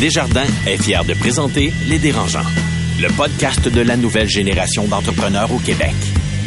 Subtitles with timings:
[0.00, 2.46] Desjardins est fier de présenter Les Dérangeants,
[3.02, 5.92] le podcast de la nouvelle génération d'entrepreneurs au Québec.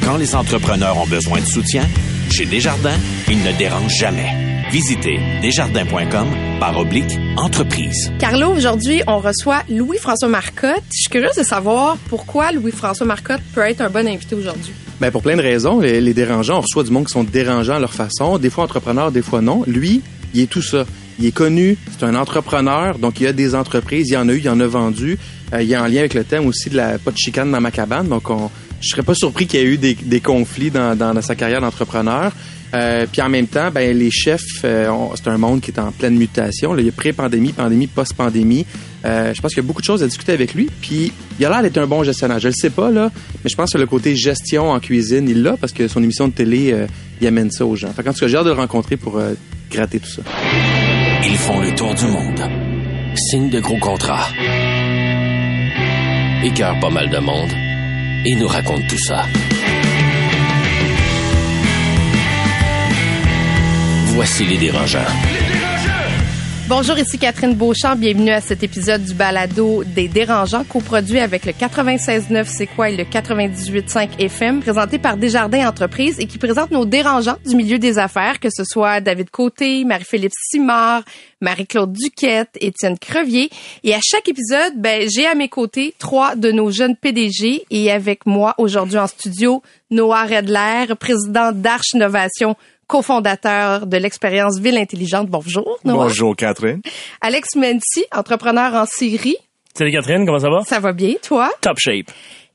[0.03, 1.83] Quand les entrepreneurs ont besoin de soutien,
[2.31, 2.97] chez Desjardins,
[3.29, 4.65] ils ne dérangent jamais.
[4.71, 6.29] Visitez desjardins.com
[6.59, 8.11] par oblique entreprise.
[8.17, 10.81] Carlo, aujourd'hui, on reçoit Louis-François Marcotte.
[10.91, 14.73] Je suis curieuse de savoir pourquoi Louis-François Marcotte peut être un bon invité aujourd'hui.
[14.99, 15.79] Ben pour plein de raisons.
[15.79, 18.39] Les, les dérangeants, on reçoit du monde qui sont dérangeants à leur façon.
[18.39, 19.63] Des fois entrepreneurs, des fois non.
[19.67, 20.01] Lui,
[20.33, 20.85] il est tout ça.
[21.19, 24.33] Il est connu, c'est un entrepreneur, donc il a des entreprises, il y en a
[24.33, 25.17] eu, il y en a vendu.
[25.53, 27.71] Euh, il a en lien avec le thème aussi de la pas chicane dans ma
[27.71, 28.49] cabane, donc on,
[28.81, 32.31] je serais pas surpris qu'il y ait eu des, conflits dans, sa carrière d'entrepreneur.
[32.73, 35.91] Euh, puis en même temps, ben les chefs, euh, c'est un monde qui est en
[35.91, 36.73] pleine mutation.
[36.73, 36.81] Là.
[36.81, 38.65] Il y a pré-pandémie, pandémie, post-pandémie.
[39.05, 40.69] Euh, je pense qu'il y a beaucoup de choses à discuter avec lui.
[40.81, 42.39] Puis il a l'air d'être un bon gestionnaire.
[42.39, 43.11] Je le sais pas là,
[43.43, 46.27] mais je pense que le côté gestion en cuisine, il l'a parce que son émission
[46.27, 46.87] de télé, euh,
[47.21, 47.91] il amène ça aux gens.
[47.93, 49.33] Fait qu'en tout cas, j'ai hâte de le rencontrer pour euh,
[49.69, 50.21] gratter tout ça.
[51.25, 52.41] Ils font le tour du monde.
[53.15, 54.27] Signent de gros contrats.
[56.43, 57.51] Écœurent pas mal de monde.
[58.25, 59.25] Et nous racontent tout ça.
[64.07, 65.42] Voici les dérangeants.
[66.69, 67.97] Bonjour, ici Catherine Beauchamp.
[67.97, 72.95] Bienvenue à cet épisode du balado des dérangeants, coproduit avec le 96.9 C'est quoi et
[72.95, 77.99] le 98.5 FM, présenté par Desjardins Entreprises et qui présente nos dérangeants du milieu des
[77.99, 81.03] affaires, que ce soit David Côté, Marie-Philippe Simard,
[81.41, 83.49] Marie-Claude Duquette, Étienne Crevier.
[83.83, 87.91] Et à chaque épisode, ben, j'ai à mes côtés trois de nos jeunes PDG et
[87.91, 92.55] avec moi aujourd'hui en studio, Noah Redler, président d'Arche Innovation
[92.93, 95.27] cofondateur de l'expérience Ville Intelligente.
[95.27, 96.03] Bonjour, Noah.
[96.03, 96.79] Bonjour Catherine.
[97.21, 99.35] Alex Menti, entrepreneur en série.
[99.73, 100.61] Salut Catherine, comment ça va?
[100.63, 101.49] Ça va bien, toi?
[101.59, 102.11] Top shape.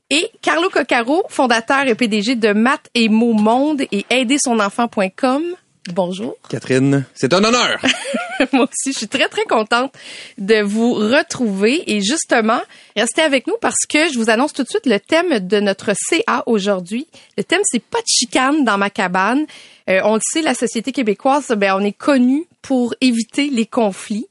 [0.09, 5.43] Et Carlo Coccaro, fondateur et PDG de Math et Mots Monde et aidersonenfant.com.
[5.87, 6.35] Bonjour.
[6.49, 7.79] Catherine, c'est un honneur.
[8.53, 9.93] Moi aussi, je suis très, très contente
[10.37, 11.83] de vous retrouver.
[11.87, 12.59] Et justement,
[12.95, 15.91] restez avec nous parce que je vous annonce tout de suite le thème de notre
[15.95, 17.07] CA aujourd'hui.
[17.37, 19.45] Le thème, c'est pas de chicane dans ma cabane.
[19.89, 24.27] Euh, on le sait, la société québécoise, ben, on est connu pour éviter les conflits.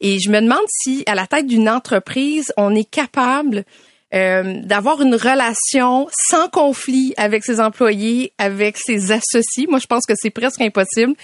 [0.00, 3.64] Et je me demande si, à la tête d'une entreprise, on est capable
[4.12, 9.66] euh, d'avoir une relation sans conflit avec ses employés, avec ses associés.
[9.68, 11.14] Moi, je pense que c'est presque impossible.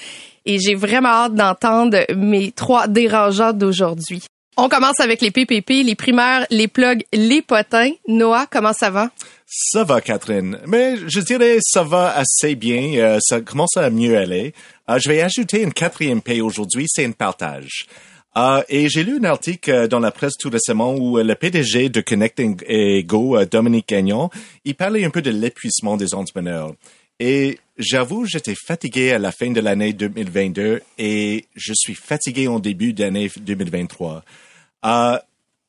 [0.45, 4.23] Et j'ai vraiment hâte d'entendre mes trois dérangeants d'aujourd'hui.
[4.57, 7.91] On commence avec les PPP, les primaires, les plugs, les potins.
[8.09, 9.11] Noah, comment ça va?
[9.47, 12.95] Ça va Catherine, mais je dirais ça va assez bien.
[12.95, 14.55] Euh, ça commence à mieux aller.
[14.89, 17.87] Euh, je vais ajouter une quatrième paye aujourd'hui, c'est un partage.
[18.37, 21.35] Euh, et j'ai lu un article euh, dans la presse tout récemment où euh, le
[21.35, 22.57] PDG de Connecting
[23.07, 24.29] Go, euh, Dominique Gagnon,
[24.65, 26.75] il parlait un peu de l'épuisement des entrepreneurs.
[27.19, 32.59] Et j'avoue, j'étais fatigué à la fin de l'année 2022 et je suis fatigué en
[32.59, 34.23] début d'année 2023.
[34.85, 35.19] Euh,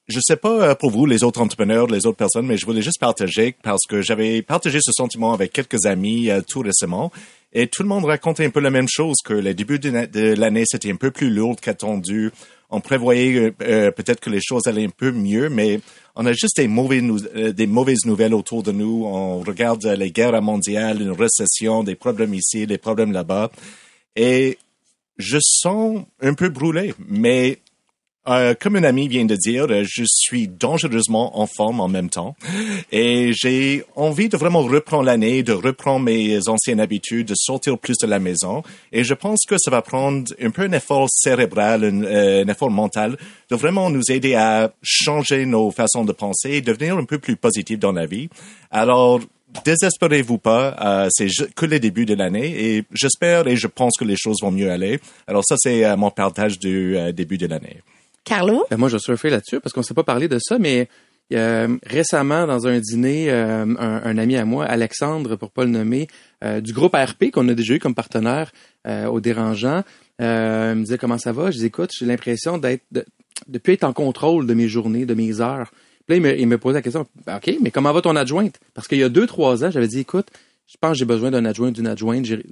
[0.10, 3.00] je sais pas pour vous, les autres entrepreneurs, les autres personnes, mais je voulais juste
[3.00, 7.12] partager parce que j'avais partagé ce sentiment avec quelques amis tout récemment
[7.54, 10.06] et tout le monde racontait un peu la même chose, que le début de, na-
[10.08, 12.32] de l'année c'était un peu plus lourd qu'attendu.
[12.70, 15.80] On prévoyait euh, euh, peut-être que les choses allaient un peu mieux, mais
[16.16, 19.06] on a juste des, euh, mauvaises nouvelles autour de nous.
[19.06, 23.52] On regarde euh, les guerres mondiales, une récession, des problèmes ici, des problèmes là-bas.
[24.16, 24.58] Et
[25.18, 27.60] je sens un peu brûlé, mais
[28.28, 32.10] euh, comme un ami vient de dire, euh, je suis dangereusement en forme en même
[32.10, 32.36] temps.
[32.92, 37.96] Et j'ai envie de vraiment reprendre l'année, de reprendre mes anciennes habitudes, de sortir plus
[38.02, 38.64] de la maison.
[38.92, 42.72] Et je pense que ça va prendre un peu un effort cérébral, un, euh, effort
[42.72, 43.18] mental,
[43.50, 47.36] de vraiment nous aider à changer nos façons de penser et devenir un peu plus
[47.36, 48.30] positif dans la vie.
[48.72, 49.22] Alors,
[49.64, 54.04] désespérez-vous pas, euh, c'est que le début de l'année et j'espère et je pense que
[54.04, 55.00] les choses vont mieux aller.
[55.28, 57.78] Alors ça, c'est euh, mon partage du début de l'année.
[58.28, 58.66] Carlo?
[58.70, 60.90] Ben, moi, je surfais là-dessus parce qu'on s'est pas parlé de ça, mais
[61.34, 65.72] euh, récemment, dans un dîner, euh, un, un ami à moi, Alexandre, pour pas le
[65.72, 66.08] nommer,
[66.44, 68.52] euh, du groupe RP qu'on a déjà eu comme partenaire
[68.86, 69.84] euh, au Dérangeant,
[70.22, 71.52] euh, me disait comment ça va?
[71.52, 73.06] Je dis écoute, j'ai l'impression d'être de,
[73.48, 75.72] de plus être en contrôle de mes journées, de mes heures.
[76.06, 78.60] Puis là, il me, posait la question, Ben, OK, mais comment va ton adjointe?
[78.74, 80.28] Parce qu'il y a deux, trois ans, j'avais dit, écoute,
[80.68, 82.25] je pense que j'ai besoin d'un adjoint, d'une adjointe.
[82.25, 82.44] J'ai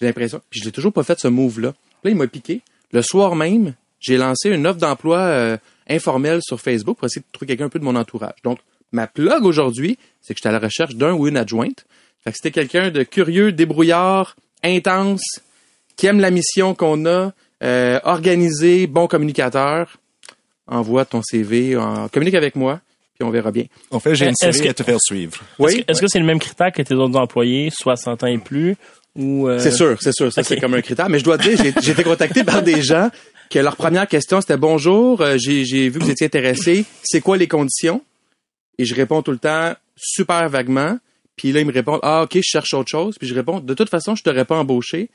[0.00, 0.40] l'impression.
[0.50, 1.72] Puis je l'ai toujours pas fait ce move-là.
[1.72, 2.62] Puis là, il m'a piqué.
[2.92, 5.56] Le soir même, j'ai lancé une offre d'emploi euh,
[5.88, 8.34] informelle sur Facebook pour essayer de trouver quelqu'un un peu de mon entourage.
[8.44, 8.58] Donc,
[8.92, 11.84] ma plug aujourd'hui, c'est que j'étais à la recherche d'un ou une adjointe.
[12.24, 15.40] Fait que c'était quelqu'un de curieux, débrouillard, intense,
[15.96, 17.32] qui aime la mission qu'on a,
[17.62, 19.96] euh, organisé, bon communicateur.
[20.66, 22.80] Envoie ton CV, en- communique avec moi,
[23.18, 23.64] puis on verra bien.
[23.90, 25.36] En fait, j'ai une Est-ce série que- à te faire suivre.
[25.58, 28.38] Est-ce que- Est-ce que c'est le même critère que tes autres employés, 60 ans et
[28.38, 28.76] plus?
[29.16, 30.32] Ou, euh, C'est sûr, c'est sûr.
[30.32, 31.08] Ça, c'est comme un critère.
[31.08, 33.10] Mais je dois te dire, j'ai j'ai été contacté par des gens
[33.50, 36.84] que leur première question, c'était bonjour, euh, j'ai j'ai vu que vous étiez intéressé.
[37.02, 38.02] C'est quoi les conditions?
[38.78, 40.98] Et je réponds tout le temps super vaguement.
[41.36, 43.16] Puis là, ils me répondent, ah, OK, je cherche autre chose.
[43.18, 45.10] Puis je réponds, de toute façon, je t'aurais pas embauché.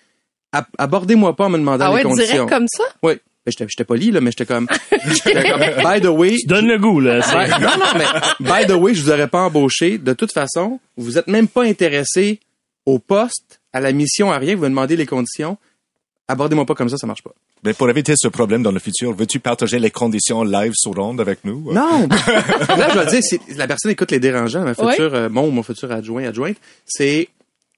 [0.52, 2.34] Ab- Abordez-moi pas en me demandant Ah les ouais, conditions.
[2.46, 2.84] direct comme ça?
[3.04, 3.14] Oui.
[3.46, 6.36] Ben, j'étais, j'étais poli, là, mais j'étais comme, comme, by the way.
[6.38, 7.22] Tu donnes le goût, là.
[7.22, 8.06] c'est- Ouais, non, non, mais,
[8.40, 9.98] by the way, je vous aurais pas embauché.
[10.00, 12.40] De toute façon, vous êtes même pas intéressé
[12.88, 14.56] au poste, à la mission, à rien.
[14.56, 15.58] Vous me demandez les conditions.
[16.28, 17.34] Abordez-moi pas comme ça, ça marche pas.
[17.64, 21.20] Mais pour éviter ce problème dans le futur, veux-tu partager les conditions live sur Ronde
[21.20, 21.74] avec nous?
[21.74, 22.08] Non!
[22.68, 24.92] Là, je vais dire, si la personne écoute les dérangeants, ma Ouais.
[24.92, 27.28] future, euh, mon, mon futur adjoint, adjointe, c'est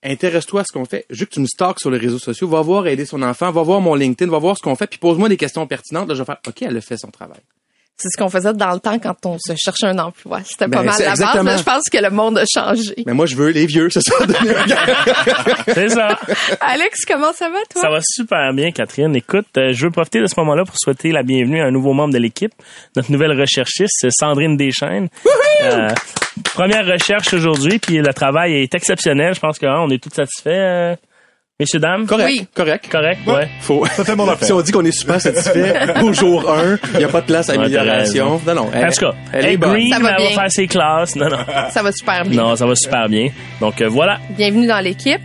[0.03, 1.05] intéresse-toi à ce qu'on fait.
[1.09, 3.61] Juste que tu me stalks sur les réseaux sociaux, va voir aider son enfant, va
[3.63, 6.09] voir mon LinkedIn, va voir ce qu'on fait, puis pose-moi des questions pertinentes.
[6.09, 7.39] Là, je vais faire, OK, elle a fait son travail.
[7.99, 10.41] C'est ce qu'on faisait dans le temps quand on se cherchait un emploi.
[10.45, 11.19] C'était pas Ben, mal la base.
[11.43, 12.93] Là, je pense que le monde a changé.
[13.07, 14.13] Mais moi, je veux les vieux, c'est ça.
[15.73, 16.19] C'est ça.
[16.61, 17.81] Alex, comment ça va, toi?
[17.81, 19.15] Ça va super bien, Catherine.
[19.15, 21.93] Écoute, euh, je veux profiter de ce moment-là pour souhaiter la bienvenue à un nouveau
[21.93, 22.53] membre de l'équipe,
[22.95, 25.09] notre nouvelle recherchiste, c'est Sandrine Deschaines.
[25.63, 25.89] Euh,
[26.53, 29.33] première recherche aujourd'hui, puis le travail est exceptionnel.
[29.33, 30.95] Je pense qu'on est tous satisfaits, euh,
[31.59, 32.05] messieurs, dames?
[32.05, 32.47] correct, Oui.
[32.53, 32.87] correct.
[32.91, 33.47] Correct, ouais.
[33.61, 33.83] Faut...
[33.87, 34.45] Ça fait mon affaire.
[34.45, 35.73] Si on dit qu'on est super satisfait
[36.03, 38.39] au jour 1, il n'y a pas de place à amélioration.
[38.45, 38.69] Non, non.
[38.73, 40.39] Elle, En tout cas, elle elle est green, Ça va elle va bien.
[40.39, 41.15] faire ses classes.
[41.15, 41.37] Non, non.
[41.71, 42.41] Ça va super bien.
[42.43, 43.29] Non, ça va super bien.
[43.59, 44.19] Donc euh, voilà.
[44.37, 45.19] Bienvenue dans l'équipe.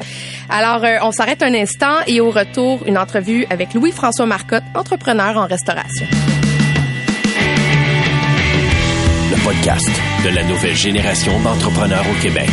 [0.48, 5.36] Alors, euh, on s'arrête un instant et au retour, une entrevue avec Louis-François Marcotte, entrepreneur
[5.36, 6.06] en restauration.
[9.30, 9.90] Le podcast
[10.24, 12.48] de la nouvelle génération d'entrepreneurs au Québec.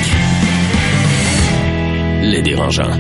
[2.22, 2.92] Les dérangeants.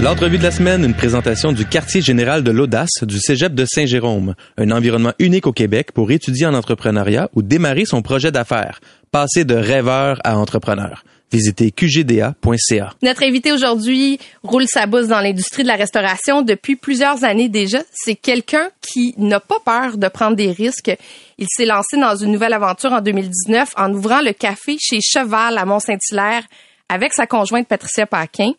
[0.00, 4.34] L'entrevue de la semaine, une présentation du quartier général de l'audace du Cégep de Saint-Jérôme,
[4.58, 8.80] un environnement unique au Québec pour étudier en entrepreneuriat ou démarrer son projet d'affaires,
[9.12, 11.04] passer de rêveur à entrepreneur.
[11.32, 12.92] Visitez qgda.ca.
[13.02, 17.78] Notre invité aujourd'hui roule sa bosse dans l'industrie de la restauration depuis plusieurs années déjà.
[17.92, 20.96] C'est quelqu'un qui n'a pas peur de prendre des risques.
[21.38, 25.56] Il s'est lancé dans une nouvelle aventure en 2019 en ouvrant le café chez Cheval
[25.56, 26.44] à Mont-Saint-Hilaire
[26.88, 28.52] avec sa conjointe Patricia Paquin.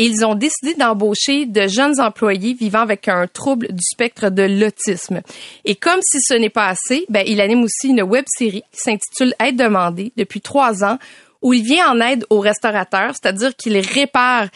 [0.00, 4.44] Et ils ont décidé d'embaucher de jeunes employés vivant avec un trouble du spectre de
[4.44, 5.20] l'autisme.
[5.64, 8.80] Et comme si ce n'est pas assez, ben, il anime aussi une web série qui
[8.80, 10.98] s'intitule Aide demandée depuis trois ans
[11.42, 14.46] où il vient en aide aux restaurateurs, c'est-à-dire qu'il répare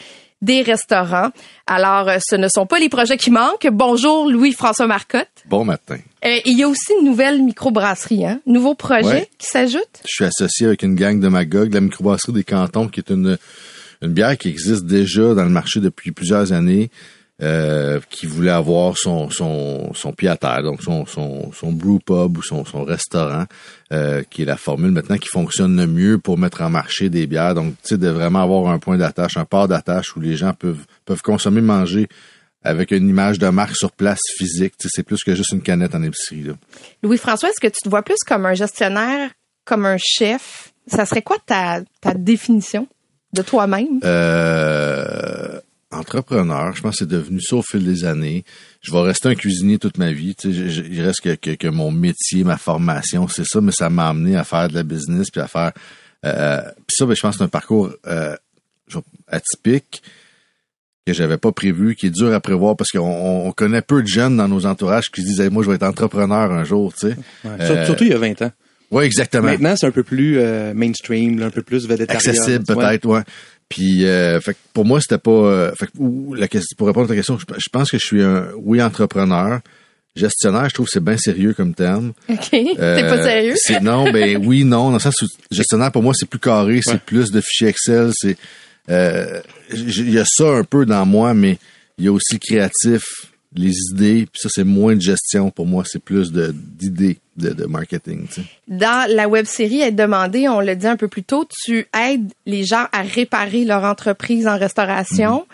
[0.41, 1.29] des restaurants.
[1.67, 3.67] Alors, euh, ce ne sont pas les projets qui manquent.
[3.71, 5.29] Bonjour, Louis-François Marcotte.
[5.45, 5.97] Bon matin.
[6.25, 8.41] Euh, il y a aussi une nouvelle microbrasserie, hein?
[8.45, 9.29] Nouveau projet Ouais.
[9.37, 10.01] qui s'ajoute?
[10.03, 13.09] Je suis associé avec une gang de Magog, de la microbrasserie des cantons, qui est
[13.09, 13.37] une,
[14.03, 16.91] une bière qui existe déjà dans le marché depuis plusieurs années,
[17.41, 22.37] euh, qui voulait avoir son, son, pied à terre, donc son, son, son brew pub
[22.37, 23.45] ou son, son restaurant,
[23.91, 27.25] euh, qui est la formule maintenant qui fonctionne le mieux pour mettre en marché des
[27.25, 27.55] bières.
[27.55, 30.53] Donc, tu sais, de vraiment avoir un point d'attache, un port d'attache où les gens
[30.53, 32.07] peuvent, peuvent consommer, manger
[32.63, 34.77] avec une image de marque sur place physique.
[34.77, 36.45] Tu sais, c'est plus que juste une canette en épicerie.
[37.01, 39.31] Louis-François, est-ce que tu te vois plus comme un gestionnaire,
[39.65, 40.71] comme un chef?
[40.87, 42.87] Ça serait quoi ta, ta définition?
[43.33, 43.99] De toi-même?
[44.03, 45.59] Euh,
[45.91, 48.43] entrepreneur, je pense que c'est devenu ça au fil des années.
[48.81, 50.35] Je vais rester un cuisinier toute ma vie.
[50.35, 53.61] Tu sais, je- je- il reste que, que, que mon métier, ma formation, c'est ça,
[53.61, 55.71] mais ça m'a amené à faire de la business puis à faire.
[56.25, 58.35] Euh, puis ça, ben, je pense que c'est un parcours euh,
[58.87, 58.97] je-
[59.27, 60.01] atypique
[61.05, 62.99] que j'avais pas prévu, qui est dur à prévoir parce qu'on
[63.47, 65.75] on connaît peu de jeunes dans nos entourages qui se disent Hey, moi je vais
[65.75, 67.15] être entrepreneur un jour, tu sais.
[67.45, 68.51] Euh, Surtout il y a 20 ans.
[68.93, 69.43] Ouais, exactement.
[69.47, 72.17] Maintenant, c'est un peu plus euh, mainstream, là, un peu plus végétarien.
[72.19, 73.21] accessible peut-être ouais
[73.69, 77.07] puis euh, fait pour moi c'était pas euh, fait ou, la question pour répondre à
[77.07, 79.61] ta question je, je pense que je suis un oui entrepreneur
[80.15, 82.49] gestionnaire je trouve que c'est bien sérieux comme terme OK.
[82.51, 83.53] T'es pas sérieux?
[83.55, 86.81] c'est non ben oui non dans le sens où gestionnaire pour moi c'est plus carré
[86.83, 88.37] c'est plus de fichiers Excel c'est
[88.91, 91.57] euh, j- il y a ça un peu dans moi mais
[91.97, 93.03] il y a aussi le créatif
[93.55, 97.65] les idées puis ça c'est moins de gestion pour moi c'est plus d'idées de, de
[97.65, 98.47] marketing tu sais.
[98.67, 102.31] Dans la web série Être demandé, on l'a dit un peu plus tôt, tu aides
[102.45, 105.35] les gens à réparer leur entreprise en restauration.
[105.35, 105.45] Mhm.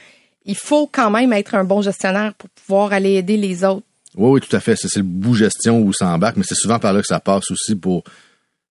[0.46, 3.86] Il faut quand même être un bon gestionnaire pour pouvoir aller aider les autres.
[4.15, 4.75] Oui, oui, tout à fait.
[4.75, 7.20] C'est c'est le bout gestion où ça embarque, mais c'est souvent par là que ça
[7.20, 8.03] passe aussi pour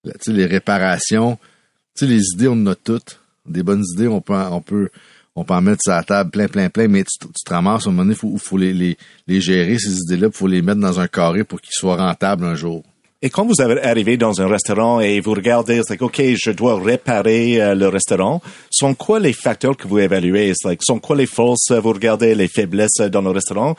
[0.05, 1.39] tu sais, les réparations.
[1.95, 3.21] Tu sais, les idées, on en a toutes.
[3.47, 4.91] Des bonnes idées, on peut, on peut,
[5.41, 7.87] on peut en mettre sur la table plein, plein, plein, mais tu, tu te ramasses
[7.87, 8.97] à un moment donné, il faut, les,
[9.41, 12.55] gérer, ces idées-là, il faut les mettre dans un carré pour qu'ils soient rentables un
[12.55, 12.83] jour.
[13.21, 16.81] Et quand vous arrivez dans un restaurant et vous regardez, c'est like, OK, je dois
[16.81, 18.41] réparer euh, le restaurant,
[18.71, 20.53] sont quoi les facteurs que vous évaluez?
[20.65, 21.71] Like, sont quoi les forces?
[21.73, 23.75] euh, Vous regardez les faiblesses euh, dans le restaurant?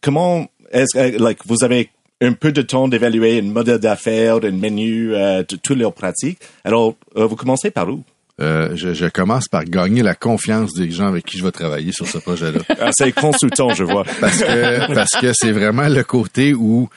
[0.00, 1.90] Comment est-ce que, like, vous avez
[2.20, 6.38] un peu de temps d'évaluer un modèle d'affaires, un menu, euh, toutes leurs pratiques?
[6.64, 8.02] Alors, euh, vous commencez par où?
[8.40, 11.92] Euh, je, je commence par gagner la confiance des gens avec qui je vais travailler
[11.92, 12.60] sur ce projet-là.
[12.80, 14.04] Ah, c'est consultant, je vois.
[14.20, 16.88] parce que parce que c'est vraiment le côté où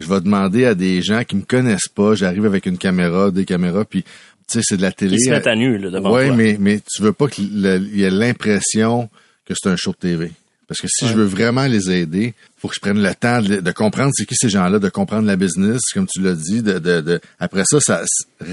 [0.00, 3.44] je vais demander à des gens qui me connaissent pas, j'arrive avec une caméra, des
[3.44, 4.10] caméras, puis tu
[4.48, 5.16] sais c'est de la télé.
[5.16, 6.36] Ils se mettent à nu là, devant Ouais, toi.
[6.36, 7.48] mais mais tu veux pas qu'il
[7.94, 9.08] y ait l'impression
[9.46, 10.32] que c'est un show de TV.
[10.68, 13.56] Parce que si je veux vraiment les aider, faut que je prenne le temps de,
[13.56, 16.62] de comprendre c'est qui ces gens-là, de comprendre la business, comme tu l'as dit.
[16.62, 18.02] De, de, de- après ça, ça,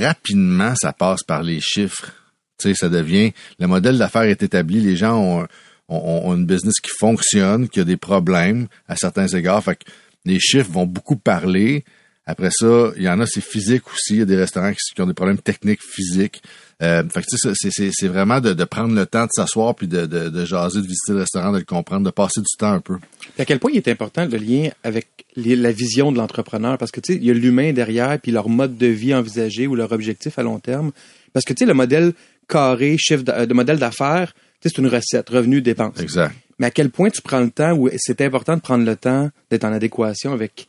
[0.01, 2.11] rapidement, ça passe par les chiffres.
[2.57, 4.81] Tu sais, ça devient le modèle d'affaires est établi.
[4.81, 5.47] Les gens ont,
[5.89, 9.63] ont, ont une business qui fonctionne, qui a des problèmes à certains égards.
[9.63, 9.83] Fait que
[10.25, 11.83] les chiffres vont beaucoup parler.
[12.29, 14.15] Après ça, il y en a, c'est physique aussi.
[14.15, 16.41] Il y a des restaurants qui, ont des problèmes techniques physiques.
[16.83, 19.29] Euh, fait que tu sais, c'est- c'est c'est vraiment de, de prendre le temps de
[19.31, 22.41] s'asseoir puis de, de, de jaser, de visiter le restaurant, de le comprendre, de passer
[22.41, 22.97] du temps un peu.
[23.39, 26.77] À quel point il est important le lien avec la vision de l'entrepreneur?
[26.77, 29.65] Parce que tu sais il y a l'humain derrière puis leur mode de vie envisagé
[29.65, 30.91] ou leur objectif à long terme
[31.33, 32.13] parce que tu sais le modèle
[32.47, 36.33] carré chiffre de, de modèle d'affaires tu sais c'est une recette revenu dépenses Exact.
[36.59, 39.29] mais à quel point tu prends le temps ou c'est important de prendre le temps
[39.51, 40.67] d'être en adéquation avec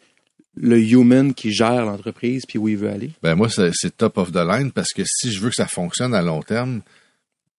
[0.61, 3.13] le human qui gère l'entreprise puis où il veut aller?
[3.23, 6.15] Ben moi, c'est top of the line parce que si je veux que ça fonctionne
[6.15, 6.81] à long terme,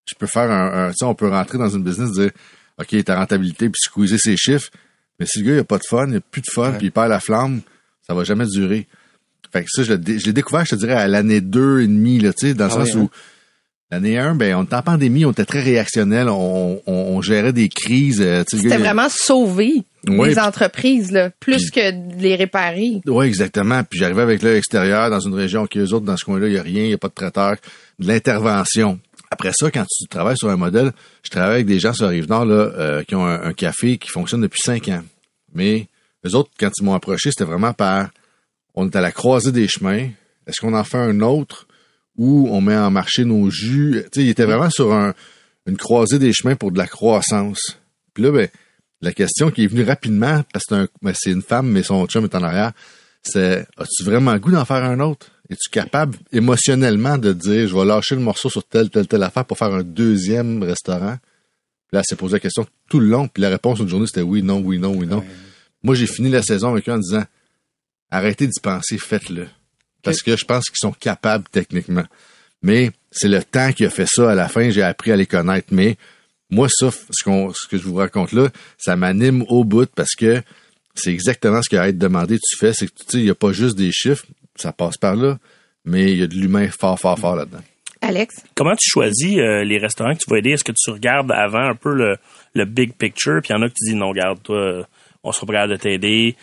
[0.06, 2.32] je peux faire un, un tu sais, on peut rentrer dans une business dire
[2.78, 4.70] OK, ta rentabilité puis squeezer ses chiffres,
[5.20, 6.78] mais si le gars il a pas de fun, il a plus de fun, Ouais.
[6.78, 7.62] puis il perd la flamme,
[8.06, 8.86] ça va jamais durer.
[9.54, 12.34] Fait que ça, je l'ai découvert, je te dirais, à l'année deux et demi, là,
[12.34, 13.10] tu sais, dans le Ah sens ouais, où
[13.92, 17.54] l'année 1, ben, on était en pandémie, on était très réactionnel, on, on, on gérait
[17.54, 18.22] des crises.
[18.22, 23.02] euh, C'était vraiment sauver Ouais, les entreprises, là, plus que de les réparer.
[23.06, 23.84] Oui, exactement.
[23.84, 26.54] Puis j'arrivais avec l'œil extérieur dans une région qui, eux autres, dans ce coin-là, il
[26.54, 27.56] n'y a rien, il n'y a pas de traiteur,
[28.00, 28.98] de l'intervention.
[29.32, 30.92] Après ça, quand tu travailles sur un modèle,
[31.24, 34.10] je travaille avec des gens sur Rive-Nord là, euh, qui ont un, un café qui
[34.10, 35.04] fonctionne depuis cinq ans.
[35.54, 35.88] Mais
[36.26, 38.10] eux autres, quand ils m'ont approché, c'était vraiment par
[38.76, 40.08] on est à la croisée des chemins.
[40.48, 41.68] Est-ce qu'on en fait un autre?
[42.20, 44.04] Ou on met en marché nos jus?
[44.12, 45.14] Tu sais, il était vraiment sur un,
[45.66, 47.80] une croisée des chemins pour de la croissance.
[48.14, 48.50] Puis là, ben,
[49.02, 51.82] la question qui est venue rapidement, parce que c'est un- ben, c'est une femme, mais
[51.82, 52.74] son chum est en arrière,
[53.24, 55.32] c'est as-tu vraiment le goût d'en faire un autre?
[55.50, 59.46] Es-tu capable émotionnellement de dire je vais lâcher le morceau sur telle, telle, telle affaire
[59.46, 61.16] pour faire un deuxième restaurant?
[61.88, 64.06] Puis là, elle s'est posé la question tout le long, puis la réponse d'une journée,
[64.08, 65.24] c'était oui, non, oui, non, oui, non.
[65.84, 67.24] Moi, j'ai fini la saison avec eux en disant
[68.12, 69.48] arrêtez d'y penser, faites-le.
[70.04, 72.06] Parce que je pense qu'ils sont capables techniquement.
[72.62, 74.32] Mais c'est le temps qui a fait ça.
[74.32, 75.68] À la fin, j'ai appris à les connaître.
[75.72, 75.98] Mais
[76.50, 80.16] moi, ça, ce, qu'on, ce que je vous raconte là, ça m'anime au bout parce
[80.16, 80.42] que
[80.96, 82.38] c'est exactement ce qu'il a à être demandé.
[82.38, 84.26] Tu fais, c'est que tu sais, il n'y a pas juste des chiffres,
[84.56, 85.38] ça passe par là,
[85.86, 87.62] mais il y a de l'humain fort, fort, fort là-dedans.
[88.02, 88.44] Alex?
[88.56, 90.52] Comment tu choisis euh, les restaurants que tu vas aider?
[90.52, 92.18] Est-ce que tu regardes avant un peu le,
[92.54, 94.88] le big picture, puis il y en a que tu dis non, regarde, toi,
[95.24, 96.36] on sera prêt de t'aider,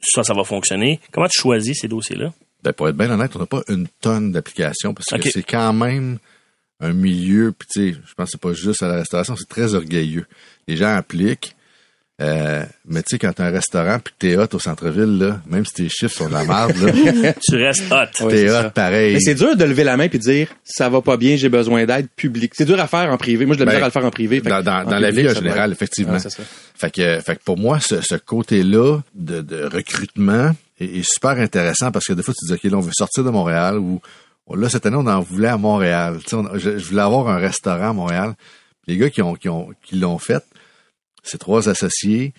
[0.00, 1.00] ça, ça va fonctionner.
[1.12, 2.32] Comment tu choisis ces dossiers-là?
[2.66, 5.72] Ben, pour être bien honnête, on n'a pas une tonne d'applications parce que c'est quand
[5.72, 6.18] même
[6.80, 9.48] un milieu, puis tu sais, je pense que c'est pas juste à la restauration, c'est
[9.48, 10.26] très orgueilleux.
[10.68, 11.54] Les gens appliquent,
[12.20, 15.40] euh, mais tu sais, quand t'as un restaurant puis que t'es hot au centre-ville, là,
[15.46, 18.28] même si tes chiffres sont de la merde, là, Tu restes hot.
[18.30, 18.70] T'es c'est hot ça.
[18.70, 19.14] pareil.
[19.14, 21.48] mais c'est dur de lever la main puis de dire ça va pas bien j'ai
[21.50, 23.90] besoin d'aide publique c'est dur à faire en privé moi je l'ai Ben, à le
[23.90, 26.14] faire en privé dans, que dans, en dans la vie en général, être- effectivement.
[26.14, 26.42] Ouais, c'est ça.
[26.74, 31.32] Fait que, fait que pour moi, ce, ce côté-là de, de recrutement est, est super
[31.38, 34.00] intéressant parce que des fois, tu dis, OK, là, on veut sortir de Montréal ou
[34.46, 36.18] oh, là, cette année, on en voulait à Montréal.
[36.22, 38.34] Tu sais, on- je, je voulais avoir un restaurant à Montréal.
[38.86, 40.44] Les gars qui ont qui ont qui l'ont fait,
[41.22, 42.32] c'est trois associés.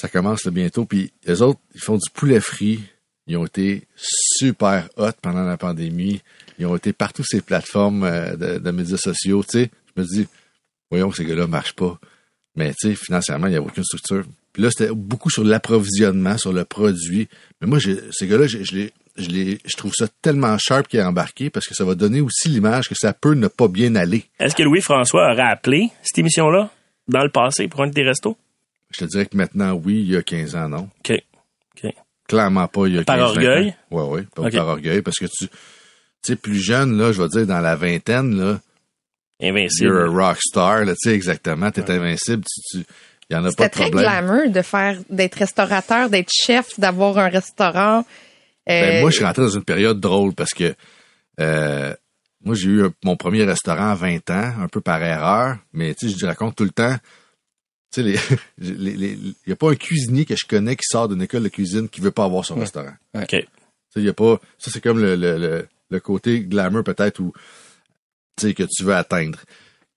[0.00, 0.84] Ça commence là, bientôt.
[0.84, 2.80] Puis les autres, ils font du poulet frit.
[3.28, 6.20] Ils ont été super hot pendant la pandémie.
[6.58, 9.42] Ils ont été partout ces plateformes euh, de, de médias sociaux.
[9.44, 10.26] Tu sais, je me dis,
[10.90, 11.98] voyons que ces gars-là marchent pas.
[12.56, 14.24] Mais tu sais, financièrement, il n'y a aucune structure.
[14.52, 17.28] Puis là, c'était beaucoup sur l'approvisionnement, sur le produit.
[17.60, 20.98] Mais moi, ces gars-là, je, je, les, je, les, je trouve ça tellement sharp qui
[20.98, 23.94] est embarqué parce que ça va donner aussi l'image que ça peut ne pas bien
[23.96, 24.24] aller.
[24.38, 26.70] Est-ce que Louis-François aurait appelé cette émission-là
[27.08, 28.36] dans le passé pour un de tes restos?
[28.90, 30.88] Je te dirais que maintenant, oui, il y a 15 ans, non.
[31.00, 31.12] OK.
[31.82, 31.90] OK.
[32.28, 33.74] Clairement pas il y a Par 15 orgueil?
[33.90, 34.52] Oui, oui, pas Ok.
[34.54, 35.50] par orgueil, parce que tu, tu
[36.22, 38.60] sais, plus jeune, là, je vais dire, dans la vingtaine, là,
[39.40, 39.88] Invincible.
[39.88, 42.86] you're a rock star, là, tu sais, exactement, t'es invincible, tu, tu,
[43.32, 47.18] y en a pas C'était de très glamour de faire, d'être restaurateur, d'être chef, d'avoir
[47.18, 48.04] un restaurant.
[48.66, 50.74] Ben, Euh, moi, je suis rentré dans une période drôle parce que
[51.40, 51.94] euh,
[52.44, 56.10] moi, j'ai eu mon premier restaurant à 20 ans, un peu par erreur, mais tu
[56.10, 56.96] sais, je raconte tout le temps.
[57.92, 61.42] Tu sais, il n'y a pas un cuisinier que je connais qui sort d'une école
[61.42, 62.94] de cuisine qui veut pas avoir son restaurant.
[63.14, 63.26] OK.
[63.28, 63.46] Tu sais,
[64.00, 64.40] il y a pas.
[64.58, 67.32] Ça, c'est comme le, le, le, le côté glamour peut-être tu
[68.40, 69.38] sais que tu veux atteindre.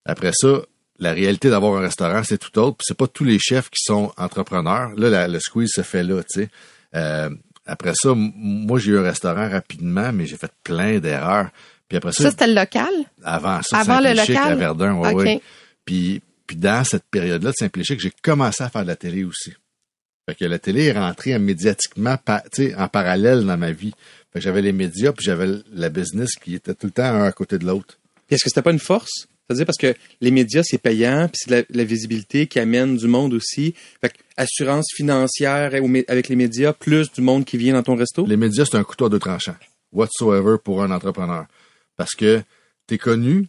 [0.06, 0.62] Après ça,
[1.00, 2.78] la réalité d'avoir un restaurant, c'est tout autre.
[2.78, 4.92] Puis c'est pas tous les chefs qui sont entrepreneurs.
[4.98, 6.50] Là, la- le squeeze se fait là, tu sais.
[6.96, 7.30] Euh,
[7.66, 11.50] après ça, moi, j'ai eu un restaurant rapidement, mais j'ai fait plein d'erreurs.
[11.90, 12.90] Puis après ça, Ça, c'était le local?
[13.24, 14.38] avant ça, Avant le local?
[14.52, 15.42] à Verdun, ouais.
[15.84, 19.54] Puis, puis dans cette période-là de Simplichic, j'ai commencé à faire de la télé aussi.
[20.28, 23.92] Fait que la télé est rentrée médiatiquement pa- tu sais, en parallèle dans ma vie.
[24.34, 27.26] Fait que j'avais les médias, puis j'avais la business qui était tout le temps un
[27.26, 28.00] à côté de l'autre.
[28.28, 29.28] Puis Est-ce que c'était pas une force?
[29.48, 32.98] C'est-à-dire parce que les médias, c'est payant, puis c'est de la, la visibilité qui amène
[32.98, 33.76] du monde aussi.
[34.02, 35.72] Fait que assurance financière
[36.08, 38.26] avec les médias, plus du monde qui vient dans ton resto?
[38.26, 39.56] Les médias, c'est un couteau à deux tranchants.
[39.92, 41.46] Whatsoever pour un entrepreneur.
[41.96, 42.42] Parce que
[42.88, 43.48] t'es connu,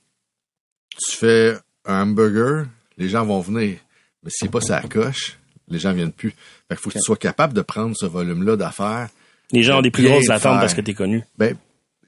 [0.96, 2.66] tu fais un hamburger,
[2.98, 3.78] les gens vont venir.
[4.22, 5.38] Mais si c'est pas ça coche,
[5.68, 6.30] les gens viennent plus.
[6.30, 9.08] Fait qu'il faut que tu sois capable de prendre ce volume-là d'affaires.
[9.52, 11.22] Les gens ont des plus grosses attentes parce que t'es connu.
[11.38, 11.56] Ben,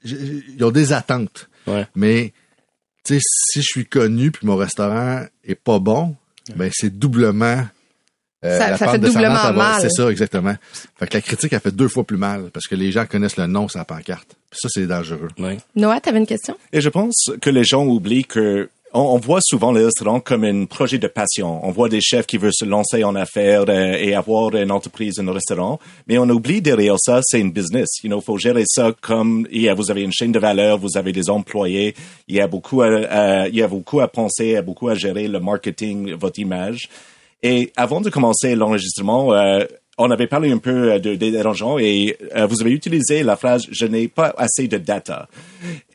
[0.03, 1.49] ils ont des attentes.
[1.67, 1.87] Ouais.
[1.95, 2.33] Mais,
[3.15, 6.15] sais, si je suis connu puis mon restaurant est pas bon,
[6.55, 7.65] ben, c'est doublement.
[8.45, 9.81] euh, Ça- la ça pente fait doublement va- mal.
[9.81, 10.55] C'est ça, exactement.
[10.97, 13.37] Fait que la critique, a fait deux fois plus mal parce que les gens connaissent
[13.37, 14.35] le nom sur la pancarte.
[14.49, 15.27] Puis ça, c'est dangereux.
[15.37, 15.57] Ouais.
[15.75, 16.57] Noah, t'avais une question?
[16.71, 20.43] Et je pense que les gens oublient que on, on voit souvent les restaurants comme
[20.43, 21.59] un projet de passion.
[21.65, 25.19] On voit des chefs qui veulent se lancer en affaires euh, et avoir une entreprise,
[25.19, 27.87] un restaurant, mais on oublie derrière ça, c'est une business.
[28.03, 30.77] You know, faut gérer ça comme il y a, vous avez une chaîne de valeur,
[30.77, 31.95] vous avez des employés,
[32.27, 34.61] il y a beaucoup, à, à- il y a beaucoup à penser, il y a
[34.61, 36.89] beaucoup à gérer le marketing, votre image.
[37.41, 39.63] Et avant de commencer l'enregistrement, euh,
[39.97, 43.35] on avait parlé un peu euh, de, des dérangeants et euh, vous avez utilisé la
[43.35, 45.27] phrase «je n'ai pas assez de data».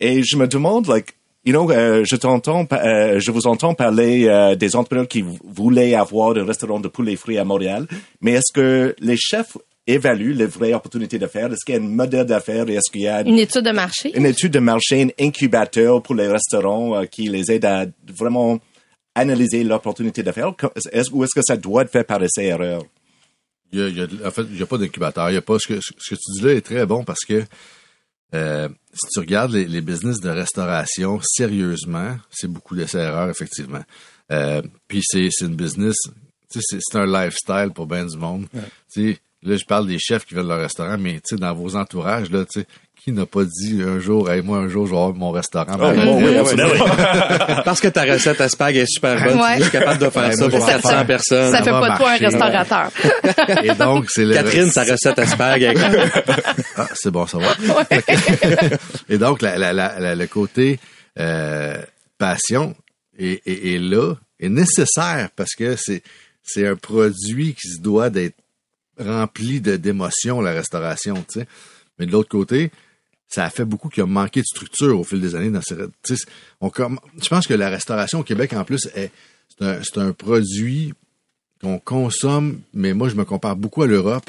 [0.00, 4.26] Et je me demande, like, you know, euh, je t'entends, euh, je vous entends parler
[4.28, 7.86] euh, des entrepreneurs qui vou- voulaient avoir un restaurant de poulet frit à Montréal,
[8.20, 11.52] mais est-ce que les chefs évaluent les vraies opportunités d'affaires?
[11.52, 12.68] Est-ce qu'il y a un modèle d'affaires?
[12.70, 14.16] Et est-ce qu'il y a Une étude de marché?
[14.16, 17.84] une étude de marché, un incubateur pour les restaurants euh, qui les aide à
[18.16, 18.58] vraiment
[19.14, 20.54] analyser l'opportunité d'affaires?
[21.12, 22.82] Ou est-ce que ça doit être fait par essai erreur?
[23.72, 25.30] Il y a, il y a- en fait, il n'y a pas d'incubateur.
[25.30, 27.20] Il y a pas, ce, que, ce que tu dis là est très bon parce
[27.28, 27.42] que
[28.34, 33.82] euh, si tu regardes les, les business de restauration sérieusement, c'est beaucoup d'essais-erreurs, effectivement.
[34.32, 35.96] Euh, puis c'est, une business,
[36.48, 38.46] c'est, un lifestyle pour ben du monde.
[39.46, 42.60] Là, je parle des chefs qui veulent leur restaurant, mais dans vos entourages, là, tu
[42.60, 42.66] sais,
[43.04, 45.76] qui n'a pas dit un jour, hey, moi, un jour, je vais avoir mon restaurant.
[45.76, 46.34] Ben, bon, oui.
[47.64, 49.58] Parce que ta recette à spag est super bonne, Ouais.
[49.60, 51.52] tu es capable de faire Ouais, ça pour je vais 400 faire- personnes.
[51.52, 52.90] Ça fait va pas de toi un restaurateur.
[53.62, 55.74] Et donc, c'est le Catherine, sa recette à spag est
[56.76, 57.54] Ah, c'est bon à savoir.
[59.08, 60.78] Et donc, la, la, la, la- le côté
[61.18, 61.76] euh,
[62.18, 62.74] passion
[63.18, 66.02] est, est, est là, est nécessaire parce que c'est
[66.42, 68.36] c'est un produit qui se doit d'être
[68.98, 71.46] rempli de d'émotions, la restauration, tu sais.
[71.98, 72.70] Mais de l'autre côté,
[73.28, 75.74] ça a fait beaucoup qu'il a manqué de structure au fil des années dans ces,
[76.60, 76.70] on
[77.22, 79.10] je pense que la restauration au Québec, en plus, est,
[79.58, 80.92] c'est un, c'est un produit
[81.60, 84.28] qu'on consomme, mais moi, je me compare beaucoup à l'Europe,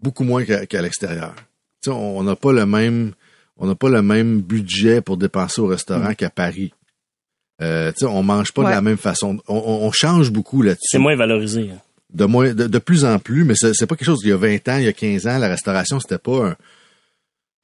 [0.00, 1.34] beaucoup moins qu'à qu'à l'extérieur.
[1.82, 3.12] Tu sais, on n'a pas le même,
[3.58, 6.72] on n'a pas le même budget pour dépenser au restaurant qu'à Paris.
[7.60, 9.38] Euh, tu sais, on mange pas de la même façon.
[9.46, 10.88] On, on- on change beaucoup là-dessus.
[10.90, 11.70] C'est moins valorisé.
[11.72, 11.78] hein.
[12.12, 14.20] De, moins, de, de plus en plus, mais c'est c'est pas quelque chose.
[14.24, 16.56] Il y a 20 ans, il y a 15 ans, la restauration, c'était pas un,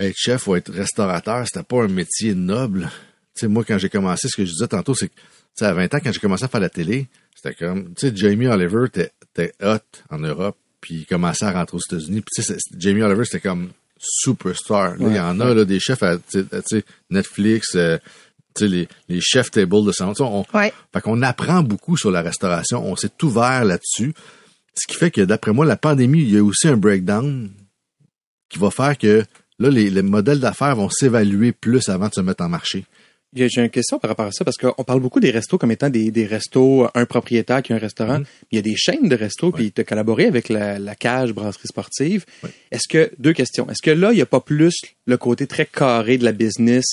[0.01, 2.91] être chef ou être restaurateur, c'était pas un métier noble.
[3.35, 5.21] Tu sais, moi, quand j'ai commencé, ce que je disais tantôt, c'est que, tu
[5.57, 8.13] sais, à 20 ans, quand j'ai commencé à faire la télé, c'était comme, tu sais,
[8.17, 9.79] Jamie Oliver était, hot
[10.11, 12.21] en Europe, puis il commençait à rentrer aux États-Unis.
[12.23, 14.97] Puis, tu sais, Jamie Oliver, c'était comme superstar.
[14.99, 17.99] Là, il y en a, là, des chefs à, tu sais, Netflix, euh,
[18.55, 20.73] tu sais, les, les chefs table de sais, On, Ouais.
[20.93, 22.85] fait qu'on apprend beaucoup sur la restauration.
[22.85, 24.15] On s'est ouvert là-dessus.
[24.75, 27.51] Ce qui fait que, d'après moi, la pandémie, il y a aussi un breakdown
[28.49, 29.25] qui va faire que
[29.59, 32.85] là, les, les modèles d'affaires vont s'évaluer plus avant de se mettre en marché.
[33.35, 35.90] J'ai une question par rapport à ça parce qu'on parle beaucoup des restos comme étant
[35.90, 38.23] des, des restos, un propriétaire qui a un restaurant.
[38.51, 41.35] Il y a des chaînes de restos, puis tu as collaboré avec la, la cage
[41.35, 42.25] brasserie sportive.
[42.71, 44.75] Est-ce que, deux questions, est-ce que là, il n'y a pas plus
[45.07, 46.87] le côté très carré de la business,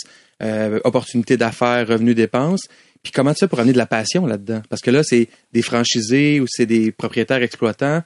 [0.43, 2.67] euh, opportunité d'affaires, revenus, dépenses?
[3.01, 4.61] Puis comment tu fais pour amener de la passion là-dedans?
[4.67, 8.03] Parce que là, c'est des franchisés ou c'est des propriétaires exploitants.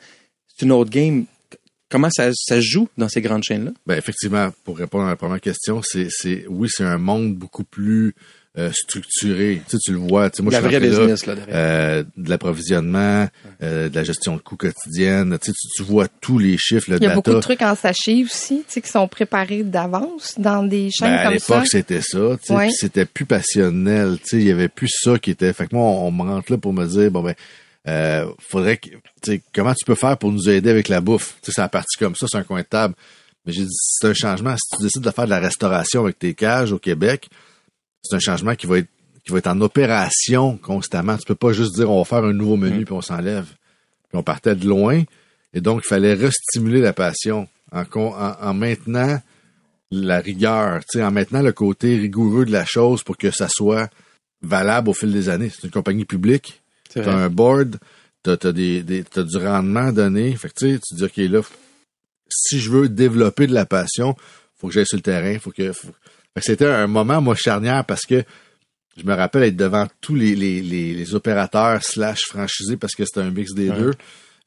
[0.48, 1.26] C'est une autre game.
[1.90, 3.72] Comment ça, ça se joue dans ces grandes chaînes-là?
[3.88, 7.64] Ben, effectivement, pour répondre à la première question, c'est, c'est, oui, c'est un monde beaucoup
[7.64, 8.14] plus
[8.58, 9.62] euh, structuré.
[9.68, 10.30] Tu sais, tu le vois.
[10.30, 13.28] Tu sais, moi, La je suis là, là, euh, de l'approvisionnement,
[13.64, 15.38] euh, de la gestion de coûts quotidienne.
[15.42, 17.16] Tu, sais, tu, tu vois tous les chiffres, le Il y a data.
[17.16, 21.10] beaucoup de trucs en sachet aussi, tu sais, qui sont préparés d'avance dans des chaînes
[21.12, 21.54] Ben, à comme ça.
[21.56, 22.38] l'époque, c'était ça.
[22.42, 22.66] tu sais, Ouais.
[22.68, 24.18] puis c'était plus passionnel.
[24.22, 25.54] tu sais, Il y avait plus ça qui était.
[25.54, 27.36] Fait que moi, on, on me rentre là pour me dire, bon ben,
[27.88, 28.90] euh, faudrait que.
[29.54, 31.36] Comment tu peux faire pour nous aider avec la bouffe?
[31.42, 32.96] Tu sais, C'est la partie comme ça, c'est un coin de table.
[33.46, 34.56] Mais j'ai dit, c'est un changement.
[34.58, 37.30] Si tu décides de faire de la restauration avec tes cages au Québec,
[38.04, 38.90] c'est un changement qui va être
[39.26, 41.18] qui va être en opération constamment.
[41.18, 43.46] Tu peux pas juste dire on va faire un nouveau menu puis on s'enlève.
[44.10, 45.04] Puis on partait de loin.
[45.54, 49.20] Et donc, il fallait restimuler la passion en, en, en maintenant
[49.92, 53.48] la rigueur, tu sais, en maintenant le côté rigoureux de la chose pour que ça
[53.50, 53.90] soit
[54.42, 55.50] valable au fil des années.
[55.50, 56.59] C'est une compagnie publique,
[56.94, 57.78] t'as un board,
[58.24, 60.36] t'as, t'as des, des- t'as du rendement donné.
[60.36, 61.42] Fait que tu sais, tu dis, OK, là,
[62.30, 64.16] si je veux développer de la passion,
[64.58, 65.88] faut que j'aille sur le terrain, faut que, faut-
[66.34, 68.24] Fait que c'était un moment, moi, charnière parce que
[68.98, 73.06] je me rappelle être devant tous les, les, les, les opérateurs slash franchisés parce que
[73.06, 73.94] c'était un mix des deux.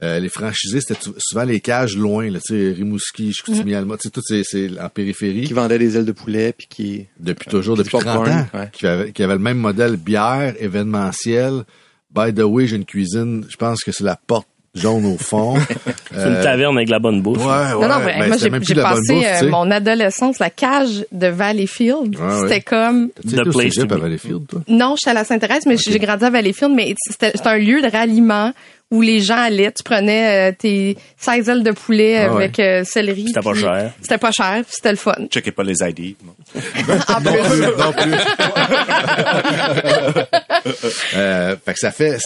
[0.02, 4.02] Euh, les franchisés, c'était souvent les cages loin, là, tu sais, Rimouski, Chicoutimi, Alma, tu
[4.02, 5.44] sais, tout c'est, c'est en périphérie.
[5.44, 8.30] Qui vendait des ailes de poulet puis qui Depuis toujours, Puis depuis du 30 popcorn,
[8.40, 8.68] ans, ouais.
[8.72, 11.62] qui, avait, qui avait le même modèle bière, événementiel.
[12.14, 15.58] By the way, j'ai une cuisine, je pense que c'est la porte jaune au fond.
[16.14, 17.38] C'est une taverne avec la bonne bouffe.
[17.38, 17.72] Ouais, ouais.
[17.74, 19.50] Non, non, mais ben, moi, j'ai même plus j'ai de la bonne passé bouffe, euh,
[19.50, 22.16] mon adolescence, la cage de Valleyfield.
[22.16, 22.40] Ouais, ouais.
[22.42, 23.10] C'était comme...
[23.20, 23.98] Tu The place to à.
[23.98, 24.60] Valleyfield, toi?
[24.68, 27.58] Non, je suis à la Sainte-Thérèse, mais j'ai grandi à Valleyfield, mais c'était c'était un
[27.58, 28.52] lieu de ralliement
[28.92, 32.44] où les gens allaient, tu prenais euh, tes 16 ailes de poulet Ah ouais.
[32.44, 33.24] avec euh, céleri.
[33.26, 33.92] C'était pas cher.
[34.00, 35.14] C'était pas cher, puis c'était le fun.
[35.30, 36.14] Checkez pas les ID.
[36.24, 36.34] non.
[37.08, 37.50] En non plus.
[37.50, 38.12] plus, non plus.
[41.16, 42.18] euh, fait que ça fait,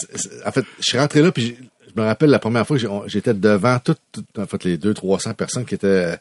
[0.45, 1.57] en fait, je suis rentré là puis
[1.95, 4.93] je me rappelle la première fois que j'étais devant toutes, toutes- en fait, les deux,
[4.93, 6.15] 300 personnes qui étaient euh,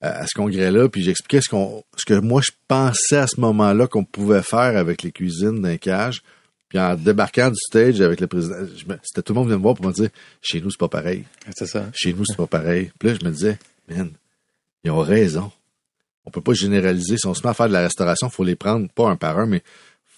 [0.00, 3.86] à ce congrès-là puis j'expliquais ce qu'on, ce que moi je pensais à ce moment-là
[3.86, 6.22] qu'on pouvait faire avec les cuisines d'un cage.
[6.68, 8.56] Puis en débarquant du stage avec le président,
[9.02, 10.10] c'était tout le monde venait me voir pour me dire,
[10.42, 11.24] chez nous c'est pas pareil.
[11.56, 11.86] c'est ça.
[11.94, 12.90] Chez nous, c'est pas pareil.
[12.98, 14.10] Puis là, je me disais, man,
[14.84, 15.50] ils ont raison.
[16.26, 17.16] On peut pas généraliser.
[17.16, 19.38] Si on se met à faire de la restauration, faut les prendre, pas un par
[19.38, 19.62] un, mais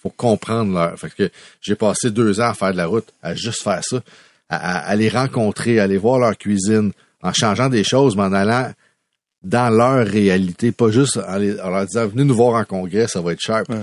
[0.01, 0.99] faut comprendre leur.
[0.99, 1.29] Fait que
[1.61, 4.01] j'ai passé deux ans à faire de la route, à juste faire ça,
[4.49, 8.23] à, à- à les rencontrer, à aller voir leur cuisine, en changeant des choses, mais
[8.23, 8.73] en allant
[9.43, 13.07] dans leur réalité, pas juste en, les- en leur disant, venez nous voir en congrès,
[13.07, 13.69] ça va être sharp.
[13.69, 13.77] Ouais.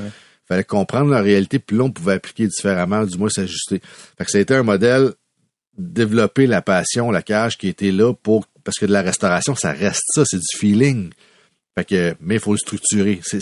[0.48, 3.80] Fallait comprendre leur réalité, puis là, on pouvait appliquer différemment, du moins s'ajuster.
[4.16, 5.12] Fait que ça a été un modèle
[5.76, 9.72] développer la passion, la cage qui était là pour parce que de la restauration, ça
[9.72, 11.10] reste ça, c'est du feeling.
[11.76, 13.20] Fait que mais il faut le structurer.
[13.22, 13.38] C'est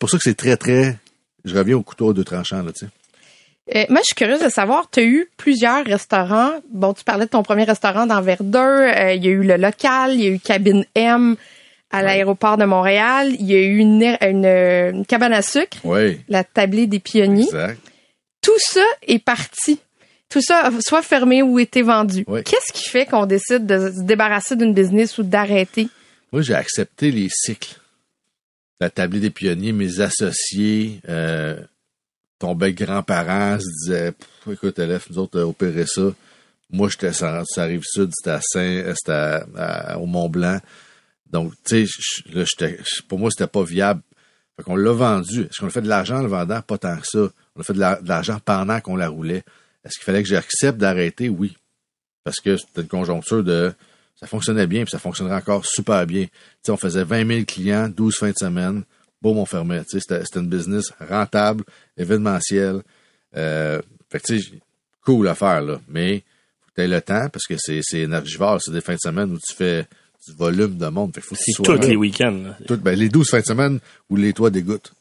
[0.00, 0.96] pour ça que c'est très très
[1.44, 2.92] je reviens au couteau à deux tranchants là, tu sais.
[3.74, 6.52] Euh, moi, je suis curieuse de savoir, tu as eu plusieurs restaurants.
[6.72, 8.60] Bon, tu parlais de ton premier restaurant dans Verdun.
[8.60, 11.34] euh, Il y a eu le local, il y a eu Cabine M
[11.90, 13.32] à l'aéroport de Montréal.
[13.38, 16.20] Il y a eu une, une, une cabane à sucre, Oui.
[16.28, 17.44] la tablée des pionniers.
[17.44, 17.80] Exact.
[18.42, 19.78] Tout ça est parti.
[20.28, 22.24] Tout ça a soit fermé ou été vendu.
[22.26, 22.42] Oui.
[22.42, 25.88] Qu'est-ce qui fait qu'on décide de se débarrasser d'une business ou d'arrêter?
[26.32, 27.76] Moi, j'ai accepté les cycles.
[28.80, 31.56] La tablée des pionniers, mes associés, euh,
[32.38, 36.02] tombaient grands-parents, se disaient, Pff, écoute, LF, nous autres, euh, opérer ça.
[36.70, 40.28] Moi, j'étais sur ça arrive sud, c'était à Saint, euh, c'était à- à- au Mont
[40.28, 40.58] Blanc.
[41.32, 44.00] Donc, tu sais, pour moi, c'était pas viable.
[44.56, 45.42] Fait qu'on l'a vendu.
[45.42, 46.62] Est-ce qu'on a fait de l'argent en le vendant?
[46.62, 47.28] Pas tant que ça.
[47.56, 49.42] On a fait de la- de l'argent pendant qu'on la roulait.
[49.84, 51.28] Est-ce qu'il fallait que j'accepte d'arrêter?
[51.28, 51.56] Oui.
[52.24, 53.72] Parce que c'était une conjoncture de,
[54.18, 56.24] ça fonctionnait bien, puis ça fonctionnerait encore super bien.
[56.24, 56.30] Tu
[56.62, 58.82] sais, on faisait 20 000 clients, 12 fins de semaine.
[59.20, 59.82] Boum, on fermait.
[59.84, 61.64] Tu sais, c'était, c'était une business rentable,
[61.96, 62.82] événementiel.
[63.36, 64.50] Euh, fait que, tu sais,
[65.04, 65.80] cool à faire, là.
[65.88, 66.24] Mais,
[66.60, 68.60] faut que tu aies le temps, parce que c'est énergivore.
[68.62, 69.86] C'est des fins de semaine où tu fais
[70.26, 71.14] du volume de monde.
[71.14, 72.30] Fait que faut que tu C'est tous les week-ends.
[72.44, 72.56] là.
[72.66, 73.78] Toutes- ben, les 12 fins de semaine
[74.10, 74.92] où les toits dégoûtent.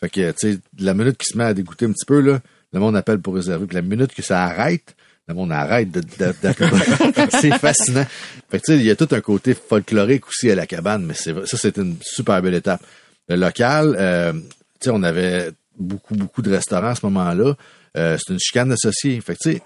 [0.00, 2.40] Fait que, tu sais, la minute qui se met à dégoûter un petit peu, là,
[2.72, 3.66] le monde appelle pour réserver.
[3.66, 4.94] Puis la minute que ça arrête,
[5.26, 6.06] le monde arrête de, de-
[6.42, 8.06] de- c'est fascinant.
[8.50, 11.04] Fait que, tu sais, il y a tout un côté folklorique aussi à la cabane,
[11.04, 12.80] mais c'est, ça, c'est une super belle étape.
[13.28, 14.40] Le local, euh, tu
[14.84, 17.56] sais, on avait beaucoup, beaucoup de restaurants à ce moment-là.
[17.96, 19.20] Euh, c'est une chicane d'associés.
[19.20, 19.62] Fait que, tu sais,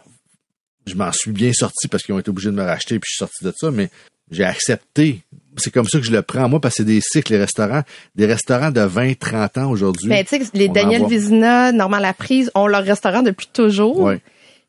[0.87, 3.15] je m'en suis bien sorti parce qu'ils ont été obligés de me racheter puis je
[3.17, 3.91] suis sorti de ça, mais
[4.31, 5.21] j'ai accepté.
[5.57, 7.83] C'est comme ça que je le prends, moi, parce que c'est des cycles, les restaurants.
[8.15, 10.09] Des restaurants de 20, 30 ans aujourd'hui.
[10.09, 11.07] Ben, tu sais, les Daniel.
[11.07, 14.01] Vizina, Normand Laprise ont leur restaurant depuis toujours.
[14.01, 14.21] Ouais.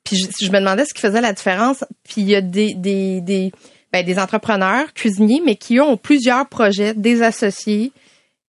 [0.03, 1.85] Puis je, je me demandais ce qui faisait la différence.
[2.03, 3.51] Puis il y a des, des, des,
[3.93, 7.93] ben, des entrepreneurs, cuisiniers, mais qui ont plusieurs projets, des associés.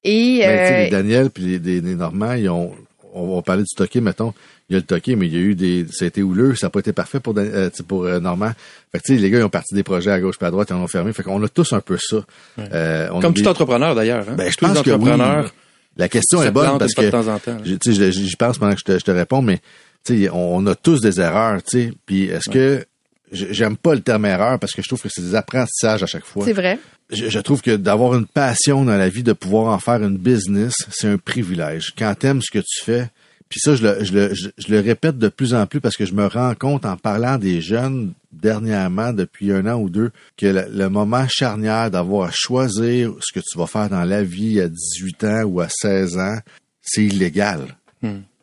[0.03, 2.73] Et Ben, sais, euh, les Daniel puis les, les Normands, ils ont,
[3.13, 4.35] on va parler du toqué, mettons.
[4.71, 6.55] Il y a le toqué, mais il y a eu des, ça a été houleux,
[6.55, 8.53] ça n'a pas été parfait pour, euh, tu sais, pour euh, Normand.
[8.93, 10.51] Fait que, tu sais, les gars, ils ont parti des projets à gauche puis à
[10.51, 11.13] droite, ils en ont fermé.
[11.13, 12.25] Fait qu'on a tous un peu ça.
[12.59, 14.27] Euh, on Comme des- tout entrepreneur d'ailleurs.
[14.29, 14.35] Hein?
[14.39, 14.97] Ben, je Tous les pense que oui.
[14.97, 15.53] entrepreneurs.
[15.97, 17.59] La question est bonne parce que de temps en temps.
[17.65, 19.61] Je- tu sais, je- j'y pense pendant que je te, je te réponds, mais
[20.05, 21.93] tu sais, on, on a tous des erreurs, tu sais.
[22.07, 22.85] Puis est-ce que
[23.33, 26.07] je- j'aime pas le terme erreur parce que je trouve que c'est des apprentissages à
[26.07, 26.45] chaque fois.
[26.45, 26.79] c'est vrai.
[27.13, 30.17] Je, je trouve que d'avoir une passion dans la vie, de pouvoir en faire une
[30.17, 31.93] business, c'est un privilège.
[31.99, 33.09] Quand t'aimes ce que tu fais,
[33.49, 35.97] puis ça, je le, je, le, je, je le répète de plus en plus parce
[35.97, 40.11] que je me rends compte en parlant des jeunes dernièrement, depuis un an ou deux,
[40.37, 44.23] que le, le moment charnière d'avoir à choisir ce que tu vas faire dans la
[44.23, 46.39] vie à 18 ans ou à 16 ans,
[46.83, 47.77] c'est illégal.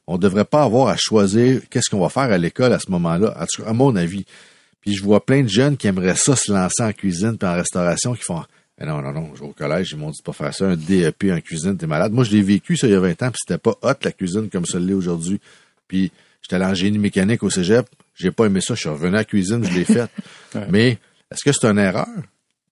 [0.07, 3.35] On devrait pas avoir à choisir qu'est-ce qu'on va faire à l'école à ce moment-là,
[3.37, 4.25] cas, à mon avis.
[4.81, 7.53] Puis je vois plein de jeunes qui aimeraient ça se lancer en cuisine puis en
[7.53, 8.43] restauration qui font
[8.81, 9.31] Mais non, non, non.
[9.35, 10.65] je vais Au collège, ils m'ont dit de pas faire ça.
[10.65, 12.11] Un DEP en cuisine, t'es malade.
[12.11, 14.11] Moi, je l'ai vécu, ça, il y a 20 ans, puis c'était pas hot, la
[14.11, 15.39] cuisine, comme ça l'est aujourd'hui.
[15.87, 17.85] Puis, j'étais allé en génie mécanique au cégep.
[18.15, 18.73] J'ai pas aimé ça.
[18.73, 20.09] Je suis revenu à la cuisine, je l'ai faite.
[20.69, 20.97] Mais,
[21.31, 22.07] est-ce que c'est une erreur?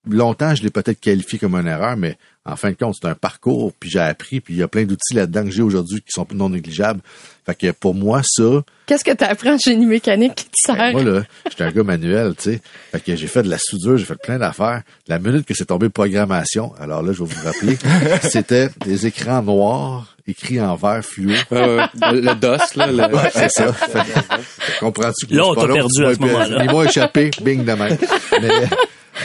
[0.08, 3.14] Longtemps, je l'ai peut-être qualifié comme une erreur, mais en fin de compte, c'est un
[3.14, 6.10] parcours, puis j'ai appris, puis il y a plein d'outils là-dedans que j'ai aujourd'hui qui
[6.10, 7.00] sont non négligeables.
[7.44, 10.74] Fait que pour moi, ça, Qu'est-ce que tu apprends en génie mécanique qui te sert?
[10.76, 12.60] ben, moi, là, j'étais un gars manuel, tu sais.
[12.92, 14.82] Fait que j'ai fait de la soudure, j'ai fait plein d'affaires.
[15.06, 17.76] La minute que c'est tombé programmation, alors là, je vais vous rappeler,
[18.22, 21.32] c'était des écrans noirs écrits en vert fluo.
[21.50, 22.86] Ouais, le DOS, là.
[22.90, 23.72] le- Ouais, c'est ça.
[23.72, 25.26] Fait que, Comprends-tu?
[25.26, 26.64] que Là, on t'a perdu tu à ce moment-là.
[26.64, 27.98] Ils m'ont échappé, bing, de même.
[28.40, 28.48] Mais,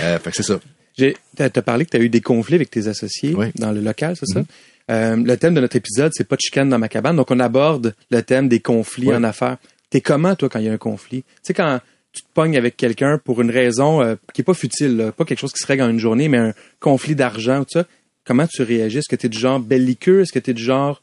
[0.02, 0.60] euh, fait que c'est ça.
[0.98, 3.48] J'ai, t'as, t'as parlé que tu as eu des conflits avec tes associés Oui.
[3.56, 4.44] dans le local, c'est ça?
[4.92, 7.16] Euh, le thème de notre épisode, c'est pas de chicane dans ma cabane.
[7.16, 9.16] Donc, on aborde le thème des conflits Oui.
[9.16, 9.58] en affaires.
[9.90, 11.24] T'es comment, toi, quand il y a un conflit?
[11.24, 11.80] Tu sais, quand
[12.14, 15.26] tu te pognes avec quelqu'un pour une raison euh, qui est pas futile, là, pas
[15.26, 17.86] quelque chose qui se règle en une journée, mais un conflit d'argent ou tout ça,
[18.24, 19.00] comment tu réagis?
[19.00, 20.22] Est-ce que t'es du genre belliqueux?
[20.22, 21.02] Est-ce que t'es du genre,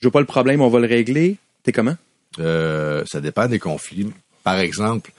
[0.00, 1.36] je veux pas le problème, on va le régler?
[1.62, 1.96] T'es comment?
[2.38, 4.10] Euh, ça dépend des conflits.
[4.44, 5.12] Par exemple,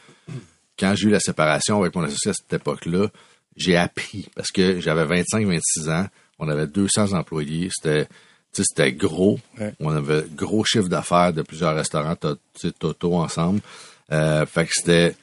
[0.80, 3.08] quand j'ai eu la séparation avec mon associé à cette époque-là,
[3.56, 6.08] j'ai appris parce que j'avais 25-26 ans,
[6.40, 8.06] on avait 200 employés, c'était
[8.54, 9.74] tu sais, c'était gros, Ouais.
[9.80, 13.62] on avait gros chiffre d'affaires de plusieurs restaurants, Toto ensemble.
[14.12, 15.16] Euh, fait que c'était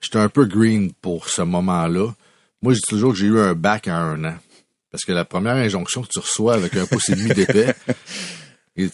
[0.00, 2.14] j'étais un peu green pour ce moment-là.
[2.62, 4.36] Moi, je dis toujours que j'ai eu un bac à un an.
[4.90, 7.74] Parce que la première injonction que tu reçois avec un pouce et demi d'épais,
[8.76, 8.88] et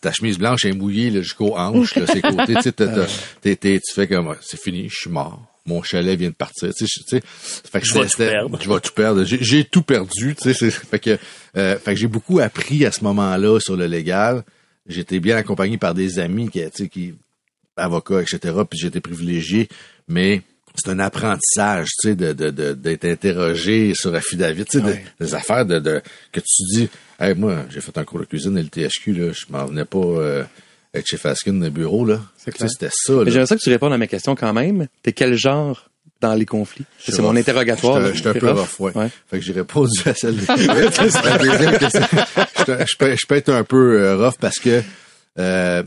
[0.00, 3.06] ta chemise blanche est mouillée jusqu'aux hanches, là, ses côtés, tu sais, t'as- t'as-
[3.40, 5.44] t'es- t'es- tu fais comme, c'est fini, je suis mort.
[5.66, 6.72] Mon chalet vient de partir.
[6.72, 7.22] Tu sais, je- tu sais,
[7.70, 8.58] fait que Je vais tout perdre.
[8.62, 9.24] Je vais tout perdre.
[9.24, 10.34] J'ai, j'ai tout perdu.
[10.34, 11.18] Tu sais, c'est- fait que,
[11.56, 14.44] euh, fait que j'ai beaucoup appris à ce moment-là sur le légal.
[14.86, 17.14] J'étais bien accompagné par des amis qui, qui
[17.76, 18.38] avocats, etc.
[18.70, 19.68] Puis j'étais privilégié,
[20.08, 20.40] mais
[20.78, 24.96] c'est un apprentissage, tu sais, de, de, de- d'être interrogé sur affidavit, tu sais, de-
[25.24, 26.00] des affaires de, de
[26.32, 26.88] que tu dis,
[27.20, 29.98] hey, moi, j'ai fait un cours de cuisine à l'THQ, là, je m'en venais pas
[29.98, 30.44] euh,
[30.94, 32.20] être chez Faskin dans le bureau, là.
[32.38, 32.70] C'est Tu sais, clair.
[32.70, 33.30] C'était ça, Mais là.
[33.30, 34.86] j'aimerais ça que tu répondes à ma question quand même.
[35.02, 36.84] T'es quel genre dans les conflits?
[36.98, 38.00] Je C'est suis mon interrogatoire.
[38.00, 38.12] Là.
[38.12, 38.80] J'étais un peu rough?
[38.80, 38.92] ouais.
[38.96, 39.08] Ouais.
[39.30, 42.02] Fait que j'ai répondu à celle de C'est la deuxième question.
[42.58, 44.82] J'étais- Je peux, je peux être un peu euh, rough parce que
[45.38, 45.82] euh,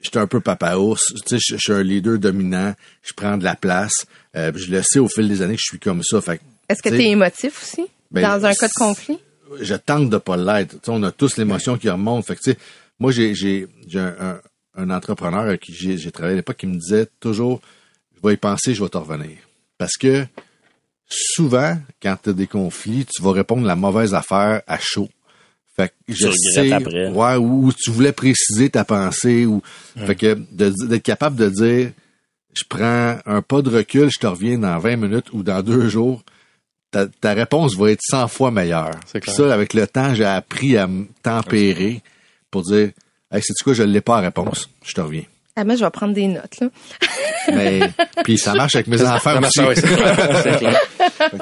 [0.00, 1.12] j'étais un peu papa ours.
[1.26, 2.74] Tu sais, je je suis un leader dominant.
[3.02, 4.06] Je prends de la place.
[4.36, 6.20] Euh, je le sais au fil des années que je suis comme ça.
[6.20, 7.86] Fait Est-ce que tu es émotif aussi?
[8.10, 9.18] Ben, dans un cas de conflit?
[9.60, 10.72] je tente de pas l'être.
[10.72, 12.26] Tu sais, on a tous l'émotion qui remonte.
[12.26, 12.58] Fait que, tu sais,
[12.98, 14.40] moi, j'ai, j'ai, j'ai un, un,
[14.76, 17.60] un entrepreneur avec qui j'ai, j'ai travaillé à l'époque qui me disait toujours,
[18.16, 19.36] je vais y penser, je vais te revenir.
[19.78, 20.26] Parce que
[21.08, 25.08] souvent, quand tu as des conflits, tu vas répondre la mauvaise affaire à chaud.
[25.76, 27.08] Fait que je sais, après.
[27.10, 29.62] ouais, ou, ou tu voulais préciser ta pensée, ou
[30.06, 31.90] fait que d'être capable de dire,
[32.54, 35.88] je prends un pas de recul, je te reviens dans 20 minutes ou dans deux
[35.88, 36.22] jours,
[36.90, 38.92] ta, ta réponse va être 100 fois meilleure.
[39.04, 39.48] C'est Puis clair.
[39.48, 42.00] ça, avec le temps, j'ai appris à me tempérer
[42.50, 42.90] pour dire,
[43.30, 45.24] hey, c'est quoi, je l'ai pas la réponse, je te reviens.
[45.56, 46.68] Ah, mais je vais prendre des notes, là.
[47.54, 47.80] Mais
[48.24, 49.60] puis ça marche avec mes enfants aussi.
[49.60, 50.80] ouais, c'est clair, c'est clair.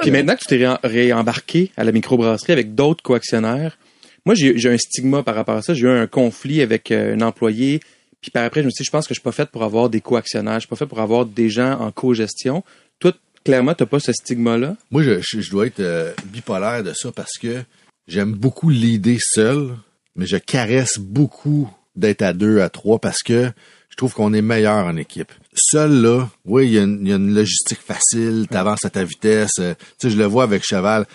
[0.00, 3.76] Puis maintenant que tu t'es ré- réembarqué à la microbrasserie avec d'autres coactionnaires,
[4.26, 5.74] moi, j'ai un stigma par rapport à ça.
[5.74, 7.80] J'ai eu un conflit avec euh, un employé.
[8.20, 9.62] Puis par après, je me suis dit, je pense que je suis pas fait pour
[9.64, 10.54] avoir des coactionnaires.
[10.54, 12.64] Je suis pas fait pour avoir des gens en co-gestion.
[12.98, 13.12] Toi,
[13.44, 14.76] clairement, t'as pas ce stigma-là?
[14.90, 17.62] Moi, je, je, je dois être euh, bipolaire de ça parce que
[18.08, 19.70] j'aime beaucoup l'idée seul,
[20.16, 23.50] mais je caresse beaucoup d'être à deux, à trois parce que
[23.90, 25.30] je trouve qu'on est meilleur en équipe.
[25.54, 28.90] Seul, là, oui, il y, a une- il y a une logistique facile, t'avances à
[28.90, 29.52] ta vitesse.
[29.60, 31.06] euh, tu sais, je le vois avec Cheval.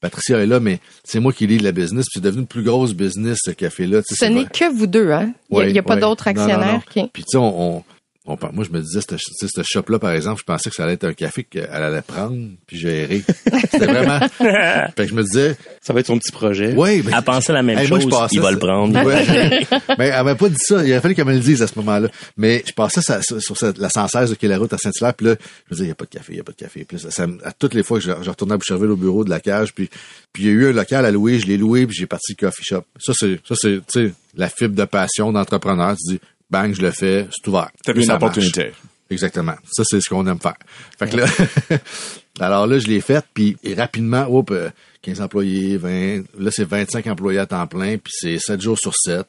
[0.00, 2.62] Patricia est là, mais c'est moi qui lis la business, puis c'est devenu une plus
[2.62, 4.02] grosse business, ce café-là.
[4.08, 5.32] Ce n'est que vous deux, hein?
[5.50, 6.00] Il n'y a, pas ouais.
[6.00, 6.80] d'autres Non, non, actionnaires non.
[6.88, 7.10] qui.
[7.12, 7.84] Puis tu sais, on, on,
[8.28, 10.76] on moi je me disais, ce, tu sais, ce shop-là, par exemple, je pensais que
[10.76, 12.36] ça allait être un café qu'elle allait prendre
[12.66, 13.22] puis gérer.
[13.70, 14.20] C'était vraiment.
[14.28, 16.74] fait que je me disais, Ça va être son petit projet.
[16.74, 19.02] ouais, mais Elle pensait la même Hey, moi, je chose, pensais il va le prendre.
[19.04, 19.66] Ouais.
[19.98, 20.84] mais elle m'a pas dit ça.
[20.84, 22.08] Il a fallu qu'elle me le dise à ce moment-là.
[22.36, 25.14] Mais je passais ça, sur, cette- la 116 qui est la route à Saint-Hilaire.
[25.14, 26.52] Puis là, je me disais, il n'y a pas de café, il n'y a pas
[26.52, 26.84] de café.
[26.84, 28.96] Puis là, ça, me- à toutes les fois que je, je retournais à Boucherville au
[28.96, 29.88] bureau de la cage, puis
[30.32, 32.32] puis il y a eu un local à louer, je l'ai loué, puis j'ai parti
[32.38, 32.82] le coffee shop.
[33.00, 35.96] Ça, c'est, ça, c'est, tu sais, la fibre de passion d'entrepreneur.
[35.96, 37.70] Tu dis, bang, je le fais, c'est ouvert.
[37.84, 38.72] T'as vu une opportunité.
[39.10, 39.54] Exactement.
[39.70, 40.56] Ça, c'est ce qu'on aime faire.
[40.98, 41.26] Fait que là,
[42.40, 44.70] alors là, je l'ai fait, puis rapidement, hop, euh,
[45.02, 48.92] 15 employés, 20, là, c'est 25 employés à temps plein, puis c'est 7 jours sur
[48.94, 49.26] 7.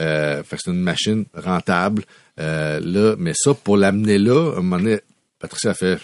[0.00, 2.04] Euh, fait que c'est une machine rentable.
[2.38, 5.00] Euh, là, mais ça, pour l'amener là, à un moment donné,
[5.38, 5.98] Patricia a fait,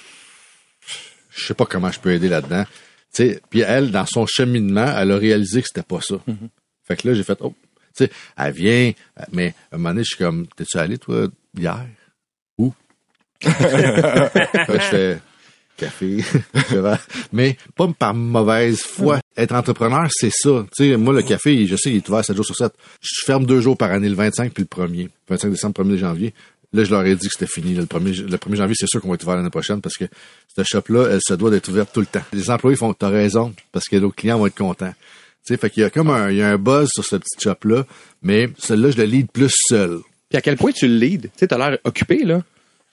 [1.31, 2.65] je sais pas comment je peux aider là-dedans.
[3.15, 6.17] Puis elle, dans son cheminement, elle a réalisé que c'était pas ça.
[6.83, 7.55] Fait que là, j'ai fait, oh,
[7.95, 8.93] sais, elle vient,
[9.33, 11.87] mais à un moment donné, je suis comme, t'es-tu allé, toi, hier?
[12.59, 12.73] Où?
[13.41, 15.21] Fais,
[15.77, 16.25] café,
[17.33, 19.21] mais pas par mauvaise foi.
[19.37, 20.65] Être entrepreneur, c'est ça.
[20.77, 22.73] Tu sais, moi, le café, je sais, il est ouvert 7 jours sur 7.
[23.01, 25.09] Je ferme deux jours par année, le 25 puis le 1er.
[25.29, 26.35] 25 décembre, 1er janvier.
[26.73, 27.75] Là, je leur ai dit que c'était fini.
[27.75, 30.05] Le 1er, le 1er janvier, c'est sûr qu'on va être ouvert l'année prochaine parce que
[30.55, 32.23] cette shop-là, elle se doit d'être ouverte tout le temps.
[32.33, 34.95] Les employés font, t'as raison, parce que nos clients vont être contents.
[35.47, 37.17] Tu sais, fait qu'il y a comme un, il y a un buzz sur ce
[37.17, 37.85] petit shop-là,
[38.23, 40.01] mais celui-là, je le lead plus seul.
[40.31, 41.23] Puis à quel point tu le leads?
[41.25, 42.43] Tu sais, t'as l'air occupé, là.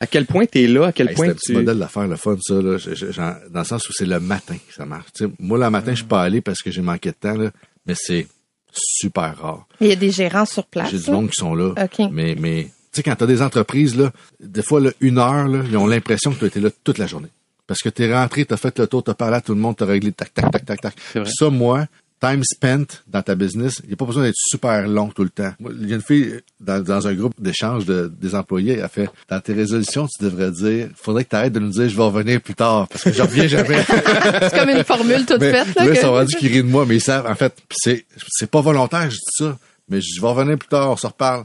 [0.01, 0.87] À quel point t'es là?
[0.87, 1.53] À quel Hey, point c'est un petit tu...
[1.53, 2.77] modèle d'affaires, le fun, ça, là.
[2.77, 5.07] Je- je- j'en- dans le sens où c'est le matin que ça marche.
[5.15, 7.35] Tu sais, moi, le matin, je suis pas allé parce que j'ai manqué de temps,
[7.35, 7.51] là,
[7.85, 8.27] mais c'est
[8.73, 9.67] super rare.
[9.79, 10.89] Il y a des gérants sur place.
[10.91, 11.73] J'ai du monde qui sont là.
[11.81, 12.07] OK.
[12.11, 15.63] Mais, mais, tu sais, quand t'as des entreprises, là, des fois, là, une heure, là,
[15.69, 17.29] ils ont l'impression que tu as été là toute la journée.
[17.67, 19.85] Parce que t'es rentré, t'as fait le tour, t'as parlé à tout le monde, t'as
[19.85, 20.93] réglé tac, tac, tac, tac, tac.
[21.27, 21.85] ça, moi,
[22.21, 25.29] time spent dans ta business, il n'y a pas besoin d'être super long tout le
[25.31, 25.53] temps.
[25.81, 28.87] Il y a une fille dans, dans un groupe d'échange de, des employés, elle a
[28.89, 31.95] fait, dans tes résolutions, tu devrais dire, faudrait que tu arrêtes de nous dire, je
[31.97, 33.83] vais revenir plus tard, parce que je reviens jamais.
[33.87, 35.75] C'est comme une formule toute Mais faite.
[35.75, 37.53] Là, là, que- ils sont rendus qui rient de moi, mais ils savent, en fait,
[37.71, 39.57] c'est, c'est pas volontaire, je dis ça.
[39.89, 41.43] Mais je vais revenir plus tard, on se reparle.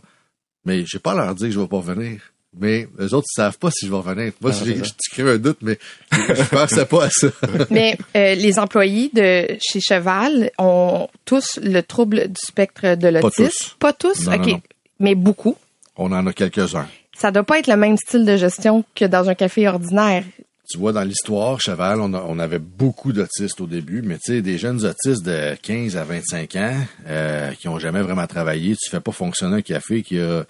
[0.65, 2.21] Mais j'ai pas à leur dire que je vais pas revenir.
[2.59, 4.33] Mais eux autres, ils savent pas si je vais revenir.
[4.41, 4.81] Moi, Ah, j'ai-
[5.13, 5.79] crée un doute, mais
[6.13, 7.29] je pensais pas à ça.
[7.71, 13.45] Mais euh, les employés de chez Cheval ont tous le trouble du spectre de l'autisme?
[13.49, 13.77] tous.
[13.79, 14.61] Pas tous, Non, non, ok, non.
[15.01, 15.57] mais beaucoup.
[15.97, 16.87] On en a quelques-uns.
[17.17, 20.25] Ça doit pas être le même style de gestion que dans un café ordinaire.
[20.69, 24.33] Tu vois, dans l'histoire, Cheval, on, a- on avait beaucoup d'autistes au début, mais tu
[24.33, 28.75] sais, des jeunes autistes de 15 à 25 ans euh, qui ont jamais vraiment travaillé.
[28.75, 30.45] Tu fais pas fonctionner un café qui a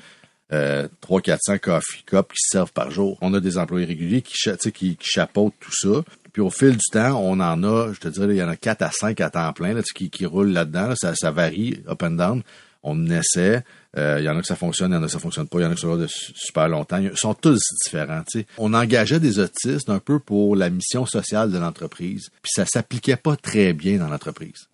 [0.53, 3.19] euh, 3 400 coffee qui se servent par jour.
[3.21, 4.35] On a des employés réguliers qui,
[4.73, 6.03] qui, chapeautent tout ça.
[6.33, 8.57] Puis au fil du temps, on en a, je te dirais, il y en a
[8.57, 10.89] 4 à 5 à temps plein là, qui, qui roulent là-dedans.
[10.89, 10.95] là.
[10.97, 12.43] Ça, ça varie, up and down.
[12.83, 13.65] On essaie.
[13.97, 15.49] Euh, Il y en a que ça fonctionne, il y en a que ça fonctionne
[15.49, 16.99] pas, il y en a qui sont là de su- super longtemps.
[16.99, 18.23] Ils sont tous différents.
[18.59, 22.29] On engageait des autistes un peu pour la mission sociale de l'entreprise.
[22.43, 24.69] Puis ça s'appliquait pas très bien dans l'entreprise.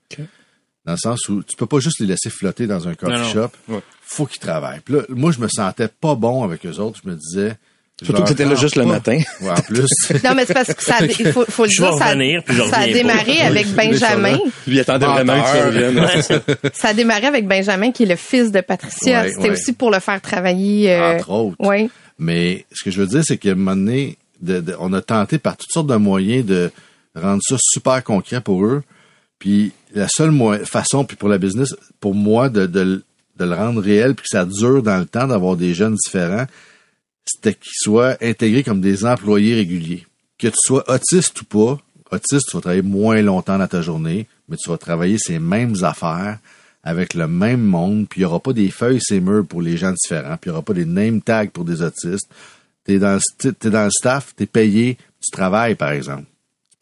[0.84, 3.18] Dans le sens où tu peux pas juste les laisser flotter dans un coffee Non,
[3.20, 3.32] non.
[3.32, 3.48] shop.
[3.68, 3.80] Ouais.
[4.02, 4.80] Faut qu'ils travaillent.
[4.84, 7.00] Puis là, moi, je me sentais pas bon avec eux autres.
[7.04, 7.56] Je me disais.
[8.02, 9.16] Surtout que t'étais là juste le matin.
[9.42, 9.86] Ouais, en plus.
[10.24, 12.42] Non, mais c'est parce que ça, a- il faut, faut le Je dire, ça, revenir,
[12.42, 13.44] puis je ça a démarré pas.
[13.44, 14.32] avec Oui, Benjamin.
[14.66, 16.52] Lui, il attendait vraiment que tu reviennes.
[16.74, 19.22] Ça a démarré avec Benjamin, qui est le fils de Patricia.
[19.22, 19.50] Ouais, C'était ouais.
[19.50, 20.90] aussi pour le faire travailler.
[20.92, 21.56] euh, Entre autres.
[21.60, 21.90] Oui.
[22.18, 25.00] Mais ce que je veux dire, c'est qu'à un moment donné, de- de- on a
[25.00, 26.72] tenté par toutes sortes de moyens de
[27.14, 28.82] rendre ça super concret pour eux.
[29.42, 30.32] Puis la seule
[30.64, 33.02] façon, puis pour la business, pour moi, de, le-
[33.44, 36.46] rendre réel, puis que ça dure dans le temps, d'avoir des jeunes différents,
[37.24, 40.06] c'était qu'ils soient intégrés comme des employés réguliers.
[40.38, 41.78] Que tu sois autiste ou pas,
[42.12, 45.74] autiste, tu vas travailler moins longtemps dans ta journée, mais tu vas travailler ces mêmes
[45.82, 46.38] affaires
[46.84, 49.76] avec le même monde, puis il n'y aura pas des feuilles ces murs pour les
[49.76, 52.28] gens différents, puis il n'y aura pas des name tags pour des autistes.
[52.86, 56.26] Sti- t'es dans le staff, t'es payé, tu travailles, par exemple.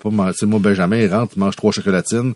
[0.02, 2.34] Pas man- tu sais, moi, Benjamin, il rentre, il mange trois chocolatines,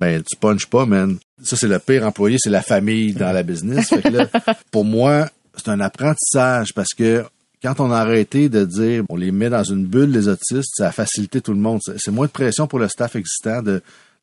[0.00, 1.18] ben, tu punches pas, man.
[1.42, 3.88] Ça, c'est le pire employé, c'est la famille dans la business.
[3.88, 4.28] Fait que là,
[4.70, 7.24] pour moi, c'est un apprentissage parce que
[7.62, 10.88] quand on a arrêté de dire on les met dans une bulle, les autistes, ça
[10.88, 11.80] a facilité tout le monde.
[11.96, 13.82] C'est moins de pression pour le staff existant de,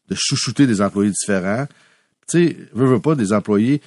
[0.09, 1.67] de chouchouter des employés différents.
[2.29, 3.81] Tu sais, veux, veux pas, des employés,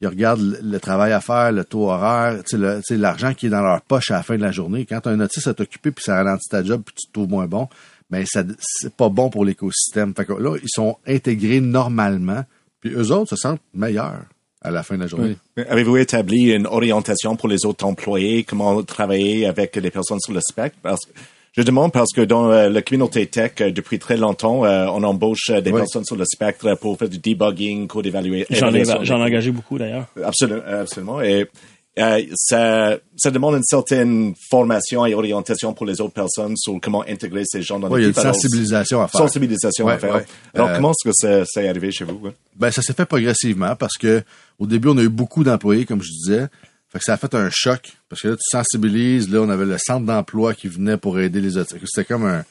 [0.00, 3.62] ils regardent le, travail à faire, le taux horaire, tu sais, l'argent qui est dans
[3.62, 4.86] leur poche à la fin de la journée.
[4.86, 7.46] Quand un autiste à t'occuper puis ça ralentit ta job puis tu te trouves moins
[7.46, 7.68] bon,
[8.10, 10.14] ben ça c'est pas bon pour l'écosystème.
[10.14, 12.44] Fait que là, ils sont intégrés normalement,
[12.80, 14.22] puis eux autres se sentent meilleurs
[14.62, 15.36] à la fin de la journée.
[15.68, 20.40] Avez-vous établi une orientation pour les autres employés, comment travailler avec les personnes sur le
[20.40, 20.76] spectre?
[20.82, 21.12] Parce que
[21.52, 25.02] je demande parce que dans euh, la communauté tech, euh, depuis très longtemps, euh, on
[25.02, 25.80] embauche des Oui.
[25.80, 28.54] personnes sur le spectre pour faire du debugging, code évaluation.
[28.54, 30.06] J'en ai, j'en ai engagé beaucoup d'ailleurs.
[30.22, 31.20] Absolument, absolument.
[31.22, 31.48] Et
[31.98, 37.02] euh, ça, ça demande une certaine formation et orientation pour les autres personnes sur comment
[37.08, 38.22] intégrer ces gens dans Ouais, il y a une l'équipe.
[38.24, 39.20] Alors, sensibilisation à faire.
[39.20, 40.14] Sensibilisation à Ouais, faire.
[40.14, 40.24] ouais.
[40.54, 42.18] Alors, Euh, comment est-ce que ça, ça est arrivé chez vous?
[42.22, 42.32] ouais?
[42.56, 44.22] Ben, ça s'est fait progressivement parce que
[44.58, 46.46] au début, on a eu beaucoup d'employés, comme je disais.
[46.90, 47.82] Fait que ça a fait un choc.
[48.08, 49.30] Parce que là, tu sensibilises.
[49.30, 51.74] Là, on avait le centre d'emploi qui venait pour aider les autres.
[51.84, 52.44] C'était comme un.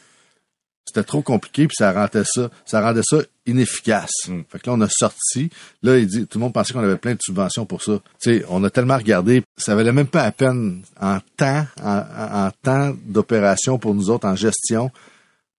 [0.88, 4.30] C'était trop compliqué, puis ça rendait ça, ça rendait ça inefficace.
[4.50, 5.50] Fait que là, on a sorti.
[5.84, 8.00] Là, il dit, tout le monde pensait qu'on avait plein de subventions pour ça.
[8.22, 12.50] Tu sais, on a tellement regardé, ça valait même pas la peine en temps, en,
[12.64, 14.90] temps d'opération pour nous autres, en gestion,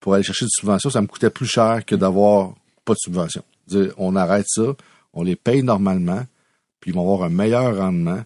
[0.01, 2.55] pour aller chercher des subventions, ça me coûtait plus cher que d'avoir
[2.87, 3.43] pas de subvention.
[3.67, 4.75] Dire, on arrête ça,
[5.13, 6.25] on les paye normalement,
[6.81, 8.23] puis ils vont avoir un meilleur rendement,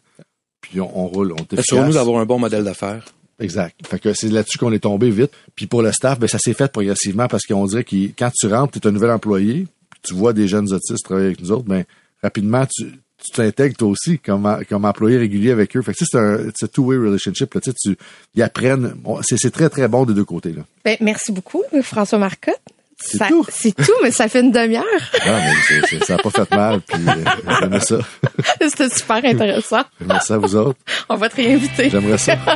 [0.60, 1.58] puis on, on roule, on est.
[1.58, 3.04] Assurons-nous d'avoir un bon modèle d'affaires.
[3.42, 3.76] Exact.
[3.86, 5.32] Fait que c'est là-dessus qu'on est tombé vite.
[5.54, 8.46] Puis pour le staff, ben ça s'est fait progressivement parce qu'on dirait que quand tu
[8.46, 9.66] rentres, tu es un nouvel employé,
[10.02, 11.84] tu vois des jeunes autistes travailler avec nous autres, ben
[12.22, 12.86] rapidement tu
[13.22, 15.82] tu t'intègres toi aussi comme, comme employé régulier avec eux.
[15.82, 17.54] Fait que c'est un two-way relationship.
[17.54, 17.60] Là.
[17.60, 17.96] Tu sais, tu,
[18.34, 18.94] ils apprennent.
[19.22, 20.52] C'est très, très bon des deux côtés.
[20.52, 20.62] Là.
[20.84, 22.60] Ben, merci beaucoup, François Marcotte.
[23.04, 23.46] C'est tout.
[23.48, 24.84] C'est tout, mais ça fait une demi-heure.
[25.26, 25.32] Non,
[25.70, 26.80] mais ça n'a pas fait mal.
[26.80, 27.96] Puis euh, j'aimais ça.
[28.60, 29.82] C'était super intéressant.
[30.00, 30.78] J'aimais ça, vous autres.
[31.08, 31.90] On va te réinviter.
[31.90, 32.36] J'aimerais ça.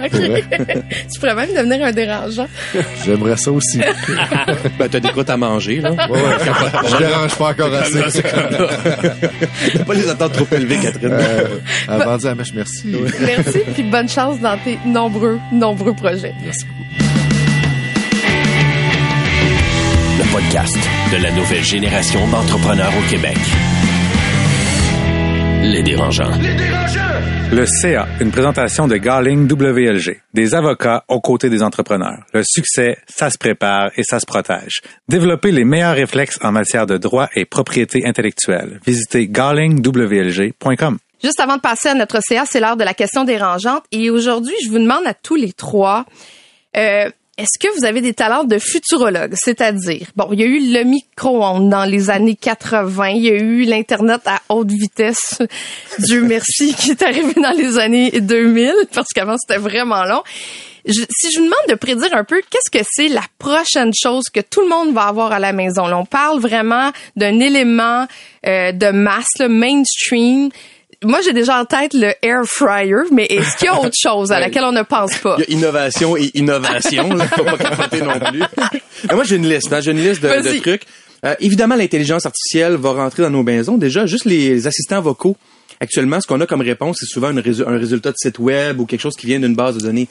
[1.12, 2.48] Tu pourrais même devenir un dérangeant.
[3.04, 3.80] J'aimerais ça aussi.
[4.78, 5.92] Ben, t'as des croûtes à manger, là.
[5.92, 6.20] Ouais, ouais.
[6.90, 8.22] Je dérange pas encore assez.
[8.22, 11.12] T'as pas les attentes trop élevées, Catherine.
[11.12, 12.94] Euh, avant de la mèche, merci.
[13.20, 16.34] Merci, puis bonne chance dans tes nombreux, nombreux projets.
[16.44, 17.05] Merci beaucoup.
[20.46, 20.76] Podcast
[21.12, 23.36] de la nouvelle génération d'entrepreneurs au Québec.
[25.62, 26.30] Les dérangeants.
[27.52, 32.22] Le CA, une présentation de Garling WLG, des avocats aux côtés des entrepreneurs.
[32.32, 34.82] Le succès, ça se prépare et ça se protège.
[35.08, 38.80] Développez les meilleurs réflexes en matière de droit et propriété intellectuelle.
[38.86, 40.98] Visitez garlingwlg.com.
[41.22, 43.84] Juste avant de passer à notre CA, c'est l'heure de la question dérangeante.
[43.90, 46.04] Et aujourd'hui, je vous demande à tous les trois,
[46.76, 49.34] euh, est-ce que vous avez des talents de futurologue?
[49.34, 53.34] C'est-à-dire, bon, il y a eu le micro-ondes dans les années 80, il y a
[53.34, 55.42] eu l'Internet à haute vitesse,
[55.98, 60.22] Dieu merci, qui est arrivé dans les années 2000, parce qu'avant, c'était vraiment long.
[60.88, 64.40] Si je vous demande de prédire un peu, qu'est-ce que c'est la prochaine chose que
[64.40, 65.88] tout le monde va avoir à la maison?
[65.88, 68.06] Là, on parle vraiment d'un élément
[68.46, 70.48] euh, de masse, le mainstream.
[71.04, 74.32] Moi, j'ai déjà en tête le air fryer, mais est-ce qu'il y a autre chose
[74.32, 75.36] à laquelle on ne pense pas?
[75.38, 77.26] Il y a innovation et innovation, là.
[77.28, 78.42] Faut pas capoter non plus.
[79.08, 79.80] Mais moi, j'ai une liste, hein.
[79.80, 80.82] J'ai une liste de, trucs.
[81.24, 83.76] Euh, évidemment, l'intelligence artificielle va rentrer dans nos maisons.
[83.76, 85.36] Déjà, juste les assistants vocaux.
[85.80, 88.80] Actuellement, ce qu'on a comme réponse, c'est souvent une résu- un résultat de site web
[88.80, 90.08] ou quelque chose qui vient d'une base de données.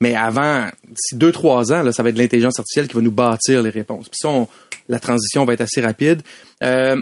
[0.00, 3.10] Mais avant, d'ici deux, trois ans, là, ça va être l'intelligence artificielle qui va nous
[3.10, 4.08] bâtir les réponses.
[4.10, 4.48] Puis ça, on-
[4.88, 6.20] la transition va être assez rapide.
[6.62, 7.00] Euh,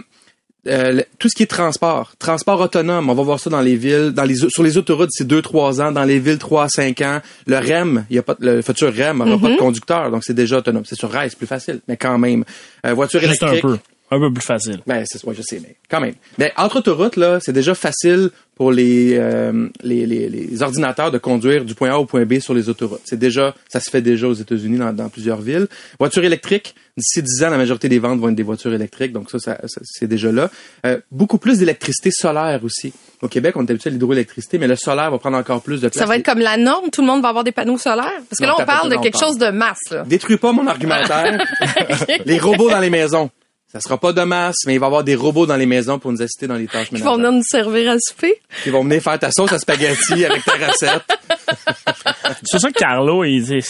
[0.67, 4.11] euh, tout ce qui est transport, transport autonome, on va voir ça dans les villes,
[4.15, 7.01] dans les sur les autoroutes c'est 2 3 ans, dans les villes 3 à 5
[7.01, 7.21] ans.
[7.47, 10.23] Le REM, il y a pas de- le futur REM aura pas de conducteur, donc
[10.23, 10.83] c'est déjà autonome.
[10.85, 12.43] C'est sur rail, c'est plus facile, mais quand même.
[12.85, 13.61] Euh, voiture Juste un électrique.
[13.63, 13.77] peu.
[14.11, 14.81] Un peu plus facile.
[14.85, 16.13] Ben, c'est ouais, je sais, mais quand même.
[16.37, 21.17] Mais entre autoroutes, là, c'est déjà facile pour les, euh, les, les, les ordinateurs de
[21.17, 23.01] conduire du point A au point B sur les autoroutes.
[23.03, 25.67] C'est déjà, ça se fait déjà aux États-Unis dans, dans plusieurs villes.
[25.99, 29.29] Voiture électrique, d'ici 10 ans, la majorité des ventes vont être des voitures électriques, donc
[29.29, 30.49] ça, ça, ça, c'est déjà là.
[30.85, 32.93] Euh, beaucoup plus d'électricité solaire aussi.
[33.21, 35.89] Au Québec, on est habitué à l'hydroélectricité, mais le solaire va prendre encore plus de
[35.89, 35.97] place.
[35.97, 38.21] Ça va être comme la norme, tout le monde va avoir des panneaux solaires?
[38.29, 40.03] Parce que Non, là, on parle de quelque chose de masse, là.
[40.03, 41.43] Détruis pas mon argumentaire.
[42.25, 43.29] les robots dans les maisons.
[43.71, 45.99] Ça sera pas de masse, mais il va y avoir des robots dans les maisons
[45.99, 47.17] pour nous assister dans les tâches Qui vont ménagères.
[47.17, 48.41] venir nous servir à souper.
[48.65, 51.03] Ils vont venir faire ta sauce à spaghetti avec ta recette.
[52.43, 53.65] C'est ça que Carlo, il dit.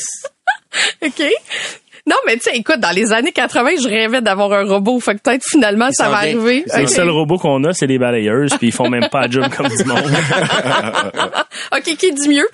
[1.01, 1.23] OK?
[2.07, 4.99] Non, mais tu sais, écoute, dans les années 80, je rêvais d'avoir un robot.
[4.99, 6.63] Fait que peut-être finalement, ça va arriver.
[6.75, 6.89] Les OK.
[6.89, 9.69] seuls robots qu'on a, c'est des balayeuses, puis ils font même pas la job comme
[9.69, 10.03] du monde.
[11.75, 12.47] OK, qui dit mieux?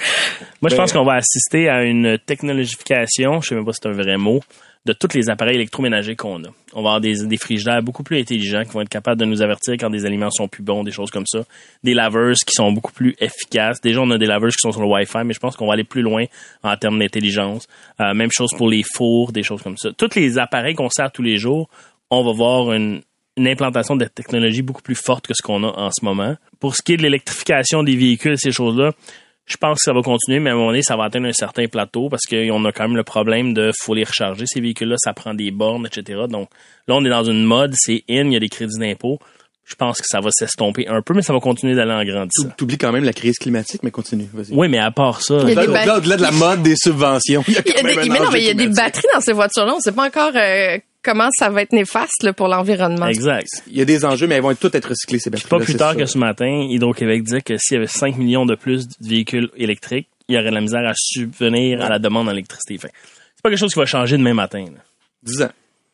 [0.61, 3.89] Moi, je pense qu'on va assister à une technologification, je sais même pas si c'est
[3.89, 4.39] un vrai mot,
[4.85, 6.47] de tous les appareils électroménagers qu'on a.
[6.73, 9.75] On va avoir des, frigidaires beaucoup plus intelligents qui vont être capables de nous avertir
[9.79, 11.43] quand des aliments sont plus bons, des choses comme ça.
[11.83, 13.79] Des laveuses qui sont beaucoup plus efficaces.
[13.81, 15.73] Déjà, on a des laveuses qui sont sur le Wi-Fi, mais je pense qu'on va
[15.73, 16.25] aller plus loin
[16.63, 17.67] en termes d'intelligence.
[17.99, 19.91] Euh, même chose pour les fours, des choses comme ça.
[19.93, 21.69] Tous les appareils qu'on sert tous les jours,
[22.09, 23.01] on va voir une,
[23.37, 26.35] une implantation de technologie beaucoup plus forte que ce qu'on a en ce moment.
[26.59, 28.93] Pour ce qui est de l'électrification des véhicules, ces choses-là,
[29.45, 31.33] je pense que ça va continuer, mais à un moment donné, ça va atteindre un
[31.33, 34.45] certain plateau parce qu'on a quand même le problème de faut les recharger.
[34.47, 36.21] Ces véhicules-là, ça prend des bornes, etc.
[36.29, 36.49] Donc
[36.87, 39.19] là, on est dans une mode, c'est in, il y a des crédits d'impôt.
[39.65, 42.49] Je pense que ça va s'estomper un peu, mais ça va continuer d'aller en grandissant.
[42.57, 44.27] T'oublies quand même la crise climatique, mais continue.
[44.33, 44.53] Vas-y.
[44.53, 47.43] Oui, mais à part ça, Il y a des Au-delà, de la mode des subventions,
[47.47, 48.49] il y a Il y a quand des, même un mais non, mais il y
[48.49, 49.75] a des batteries dans ces voitures-là.
[49.75, 53.07] On sait pas encore euh, comment ça va être néfaste là, pour l'environnement.
[53.07, 53.47] exact.
[53.67, 55.49] Il y a des enjeux, mais elles vont toutes être recyclées, ces batteries.
[55.49, 58.55] Pas plus tard que ce matin, Hydro-Québec disait que s'il y avait 5 millions de
[58.55, 62.29] plus de véhicules électriques, il y aurait de la misère à subvenir à la demande
[62.29, 62.77] en électricité.
[62.79, 64.65] C'est pas quelque chose qui va changer demain matin.
[64.65, 64.81] là.
[65.23, 65.49] 10 ans.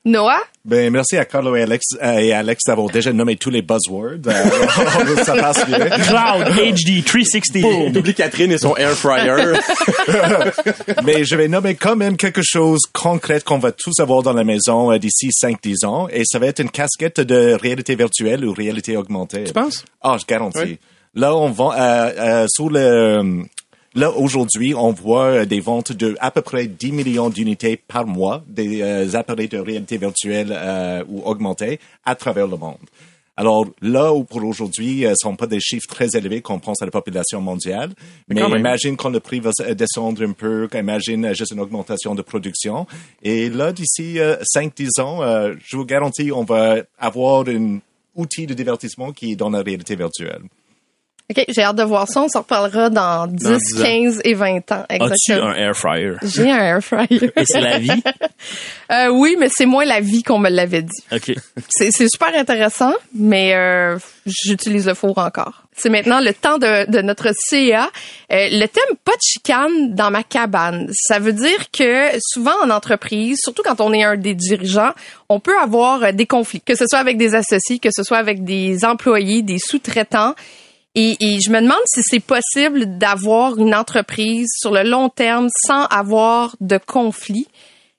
[0.08, 0.40] Noah?
[0.64, 4.28] Ben, merci à Carlo et Alex, euh, et Alex d'avoir déjà nommé tous les buzzwords.
[4.28, 5.80] Euh, ça passe bien.
[5.80, 7.94] Cloud, HD, 360.
[7.94, 9.36] T'oublies Catherine et son air fryer.
[11.06, 14.44] Mais je vais nommer quand même quelque chose concret qu'on va tous avoir dans la
[14.44, 16.08] maison euh, d'ici 5-10 ans.
[16.10, 19.44] Et ça va être une casquette de réalité virtuelle ou réalité augmentée.
[19.44, 19.86] tu penses?
[20.02, 20.60] Ah, je garantis.
[20.60, 20.80] Oui.
[21.18, 23.44] Là, on vend euh, euh, sur le
[23.98, 28.08] là aujourd'hui, on voit euh, des ventes de à peu près 10 millions d'unités par
[28.08, 32.78] mois des euh, appareils de réalité virtuelle euh, ou augmentée à travers le monde.
[33.38, 36.82] Alors là où pour aujourd'hui, euh, ce sont pas des chiffres très élevés qu'on pense
[36.82, 37.92] à la population mondiale,
[38.28, 38.60] mais, quand même.
[38.60, 42.88] imagine quand le prix va descendre un peu, imagine juste une augmentation de production.
[43.22, 47.78] Et là, d'ici euh, 5-10 ans, euh, je vous garantis, on va avoir un
[48.16, 50.42] outil de divertissement qui est dans la réalité virtuelle.
[51.30, 52.22] OK, j'ai hâte de voir ça.
[52.22, 53.84] On s'en reparlera dans 10, 10 ans.
[53.84, 54.86] 15 et 20 ans.
[54.88, 56.14] As-tu un air fryer?
[56.24, 57.32] J'ai un air fryer.
[57.36, 57.90] Et c'est la vie?
[58.90, 61.04] Euh, oui, mais c'est moins la vie qu'on me l'avait dit.
[61.12, 61.34] OK.
[61.68, 65.64] C'est c'est super intéressant, mais euh, j'utilise le four encore.
[65.76, 67.90] C'est maintenant le temps de, de notre CA.
[68.32, 70.90] Euh, le thème pas de chicane dans ma cabane.
[70.94, 74.94] Ça veut dire que souvent en entreprise, surtout quand on est un des dirigeants,
[75.28, 78.18] on peut avoir euh, des conflits, que ce soit avec des associés, que ce soit
[78.18, 80.34] avec des employés, des sous-traitants.
[81.00, 85.86] Et, je me demande si c'est possible d'avoir une entreprise sur le long terme sans
[85.86, 87.46] avoir de conflits.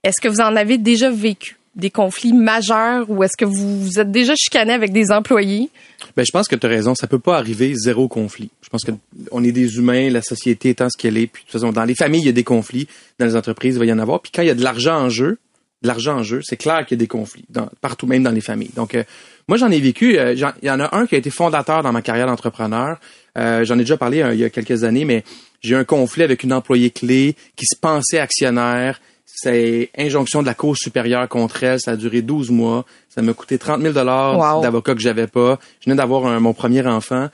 [0.02, 4.00] Est-ce que vous en avez déjà vécu des conflits majeurs ou est-ce que vous vous
[4.00, 5.70] êtes déjà chicané avec des employés?
[6.16, 6.96] Ben, je pense que tu as raison.
[6.96, 8.50] Ça peut pas arriver zéro conflit.
[8.62, 8.90] Je pense que
[9.30, 11.28] on est des humains, la société étant ce qu'elle est.
[11.28, 12.88] Puis, de toute façon, dans les familles, il y a des conflits.
[13.20, 14.20] Dans les entreprises, il va y en avoir.
[14.20, 15.38] Puis quand il y a de l'argent en jeu,
[15.82, 17.44] de l'argent en jeu, c'est clair qu'il y a des conflits
[17.80, 18.72] partout, même dans les familles.
[18.74, 19.04] Donc, euh,
[19.48, 20.18] moi, j'en ai vécu.
[20.18, 22.98] euh, Il y en a un qui a été fondateur dans ma carrière d'entrepreneur.
[23.36, 25.24] Euh, j'en ai déjà parlé euh, il y a quelques années, mais
[25.62, 29.00] j'ai eu un conflit avec une employée clé qui se pensait actionnaire.
[29.26, 31.78] C'est injonction de la Cour supérieure contre elle.
[31.80, 32.84] Ça a duré 12 mois.
[33.08, 34.62] Ça m'a coûté 30 000 Wow.
[34.62, 35.58] d'avocat que j'avais pas.
[35.80, 37.28] Je venais d'avoir un- mon premier enfant.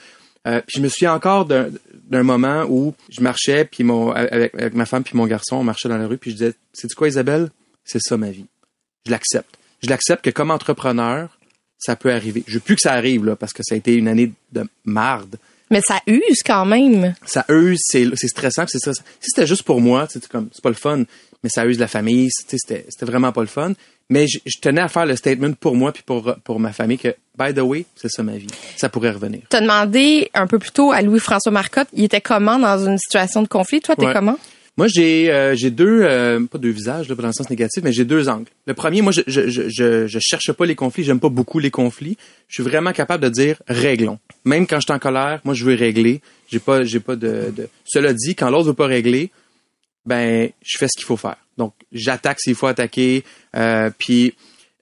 [0.46, 1.68] Euh, puis je me souviens encore d'un
[2.06, 5.64] d'un moment où je marchais puis mon avec, avec ma femme puis mon garçon, on
[5.64, 7.48] marchait dans la rue puis je disais, c'est quoi Isabelle,
[7.82, 8.44] c'est ça ma vie.
[9.06, 9.56] Je l'accepte.
[9.82, 11.30] Je l'accepte que comme entrepreneur,
[11.78, 12.42] ça peut arriver.
[12.46, 14.66] Je veux plus que ça arrive là parce que ça a été une année de
[14.84, 15.36] marde.
[15.70, 17.14] Mais ça use quand même.
[17.24, 19.02] Ça use, c'est c'est stressant, c'est stressant.
[19.20, 21.04] Si c'était juste pour moi, c'est comme c'est pas le fun,
[21.42, 23.72] mais ça use la famille, c'était c'était vraiment pas le fun.
[24.10, 26.98] Mais je, je tenais à faire le statement pour moi puis pour pour ma famille
[26.98, 28.46] que by the way, c'est ça ma vie.
[28.76, 29.40] Ça pourrait revenir.
[29.48, 33.42] T'as demandé un peu plus tôt à Louis-François Marcotte, il était comment dans une situation
[33.42, 33.80] de conflit?
[33.80, 34.12] Toi, t'es Ouais.
[34.12, 34.38] comment?
[34.76, 37.92] Moi, j'ai euh, j'ai deux euh, pas deux visages là, dans le sens négatif, mais
[37.92, 38.48] j'ai deux angles.
[38.66, 41.70] Le premier, moi, je je je je, cherche pas les conflits, j'aime pas beaucoup les
[41.70, 42.16] conflits.
[42.48, 44.18] Je suis vraiment capable de dire réglons.
[44.44, 46.20] Même quand je suis en colère, moi, je veux régler.
[46.50, 47.68] J'ai pas j'ai pas de, de...
[47.84, 49.30] Cela dit, quand l'autre veut pas régler,
[50.06, 51.36] ben je fais ce qu'il faut faire.
[51.56, 53.22] Donc j'attaque s'il faut attaquer.
[53.54, 54.34] Euh, puis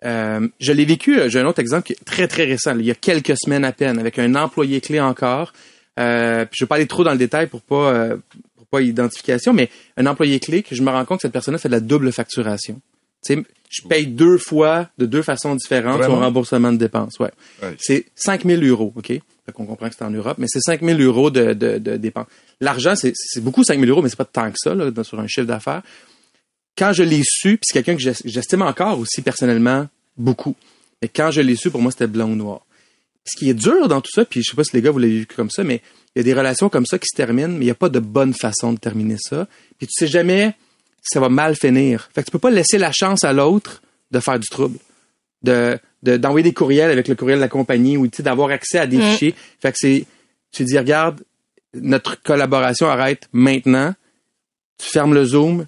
[0.06, 1.18] euh, je l'ai vécu.
[1.20, 2.74] euh, J'ai un autre exemple qui est très très récent.
[2.78, 5.52] il y a quelques semaines à peine, avec un employé clé encore.
[6.00, 8.16] Euh, puis je vais pas aller trop dans le détail pour pas euh,
[8.72, 11.68] pas identification, mais un employé clé que je me rends compte que cette personne-là fait
[11.68, 12.80] de la double facturation.
[13.24, 16.16] Tu sais, je paye deux fois de deux façons différentes Vraiment?
[16.16, 17.18] son remboursement de dépenses.
[17.20, 17.30] Ouais.
[17.62, 17.76] Ouais.
[17.78, 19.06] C'est 5 000 euros, OK?
[19.06, 19.22] Fait
[19.54, 22.26] qu'on comprend que c'est en Europe, mais c'est 5 000 euros de, de, de dépenses.
[22.60, 25.20] L'argent, c'est, c'est beaucoup 5 000 euros, mais c'est pas tant que ça, là, sur
[25.20, 25.82] un chiffre d'affaires.
[26.76, 30.56] Quand je l'ai su, puis c'est quelqu'un que j'es- j'estime encore aussi personnellement beaucoup,
[31.00, 32.62] mais quand je l'ai su, pour moi, c'était blanc ou noir.
[33.24, 34.98] Ce qui est dur dans tout ça, puis je sais pas si les gars, vous
[34.98, 35.80] l'avez vu comme ça, mais
[36.14, 37.88] il y a des relations comme ça qui se terminent, mais il n'y a pas
[37.88, 39.46] de bonne façon de terminer ça.
[39.78, 40.54] Puis tu sais jamais
[41.02, 42.08] si ça va mal finir.
[42.14, 44.78] Fait que tu peux pas laisser la chance à l'autre de faire du trouble.
[45.42, 48.86] De, de- d'envoyer des courriels avec le courriel de la compagnie ou d'avoir accès à
[48.86, 49.02] des Mm.
[49.02, 49.34] fichiers.
[49.60, 50.04] Fait que c'est,
[50.52, 51.22] tu dis, regarde,
[51.74, 53.94] notre collaboration arrête maintenant.
[54.78, 55.66] Tu fermes le Zoom.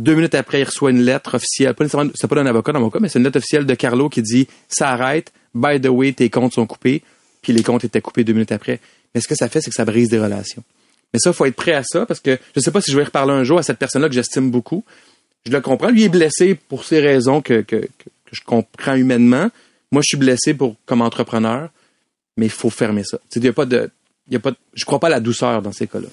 [0.00, 1.74] Deux minutes après, il reçoit une lettre officielle.
[1.74, 3.74] Pas nécessairement, c'est pas d'un avocat dans mon cas, mais c'est une lettre officielle de
[3.74, 5.30] Carlo qui dit, ça arrête.
[5.54, 7.02] By the way, tes comptes sont coupés.
[7.42, 8.80] Puis les comptes étaient coupés deux minutes après.
[9.14, 10.62] Mais ce que ça fait, c'est que ça brise des relations.
[11.12, 13.04] Mais ça, faut être prêt à ça parce que je sais pas si je vais
[13.04, 14.84] reparler un jour à cette personne-là que j'estime beaucoup.
[15.44, 15.90] Je le comprends.
[15.90, 17.86] Lui est blessé pour ces raisons que, que,
[18.32, 19.50] je comprends humainement.
[19.92, 21.68] Moi, je suis blessé pour comme entrepreneur,
[22.38, 23.18] mais il faut fermer ça.
[23.36, 23.90] Il y a pas de,
[24.28, 26.08] il y a pas je crois pas à la douceur dans ces cas-là.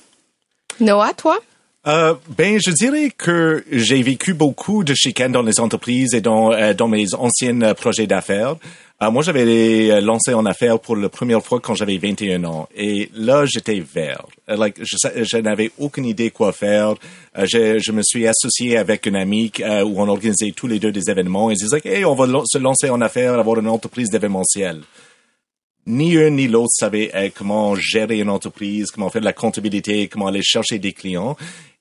[0.81, 1.39] Noah, toi?
[1.87, 6.51] Euh, ben, je dirais que j'ai vécu beaucoup de chicanes dans les entreprises et dans,
[6.51, 8.57] euh, dans mes anciens euh, projets d'affaires.
[9.01, 12.67] Euh, moi, j'avais lancé en affaires pour la première fois quand j'avais 21 ans.
[12.75, 14.25] Et là, j'étais vert.
[14.49, 16.95] Like, je, n'avais aucune idée quoi faire.
[17.37, 21.11] Je, je me suis associé avec une amie où on organisait tous les deux des
[21.11, 21.51] événements.
[21.51, 24.81] Et ils disaient, hey, on va se lancer en affaires, avoir une entreprise d'événementiel
[25.89, 30.27] ni un ni l'autre savait comment gérer une entreprise, comment faire de la comptabilité, comment
[30.27, 31.37] aller chercher des clients.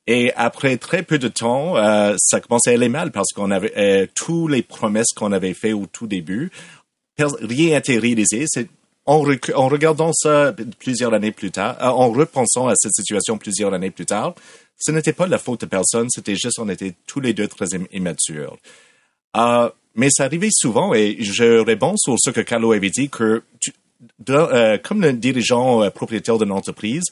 [0.07, 3.73] Et après très peu de temps, euh, ça commençait à aller mal parce qu'on avait
[3.77, 6.51] euh, tous les promesses qu'on avait fait au tout début,
[7.19, 8.45] rien n'était réalisé.
[8.47, 8.69] C'est
[9.05, 13.73] en, en regardant ça plusieurs années plus tard, euh, en repensant à cette situation plusieurs
[13.75, 14.35] années plus tard,
[14.79, 17.75] ce n'était pas la faute de personne, c'était juste on était tous les deux très
[17.75, 18.57] im- immatures.
[19.37, 23.43] Euh, mais ça arrivait souvent et je réponds sur ce que Carlo avait dit que
[23.61, 23.73] tu-
[24.19, 27.05] dans- euh, comme le dirigeant euh, propriétaire d'une entreprise,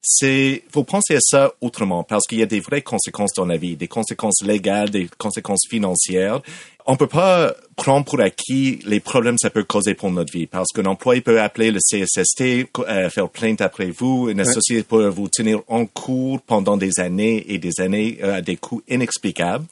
[0.00, 3.56] c'est faut penser à ça autrement parce qu'il y a des vraies conséquences dans la
[3.56, 6.40] vie, des conséquences légales, des conséquences financières.
[6.86, 10.46] On peut pas prendre pour acquis les problèmes que ça peut causer pour notre vie
[10.46, 15.08] parce qu'un employé peut appeler le CSST, euh, faire plainte après vous, une associé peut
[15.08, 19.66] vous tenir en cours pendant des années et des années euh, à des coûts inexplicables.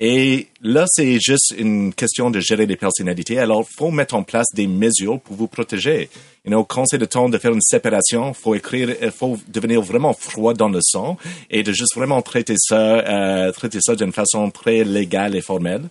[0.00, 3.38] Et là, c'est juste une question de gérer les personnalités.
[3.38, 6.08] Alors, faut mettre en place des mesures pour vous protéger.
[6.44, 9.80] You know, quand c'est le temps de faire une séparation, faut écrire, il faut devenir
[9.82, 11.16] vraiment froid dans le sang
[11.48, 15.82] et de juste vraiment traiter ça, euh, traiter ça d'une façon très légale et formelle.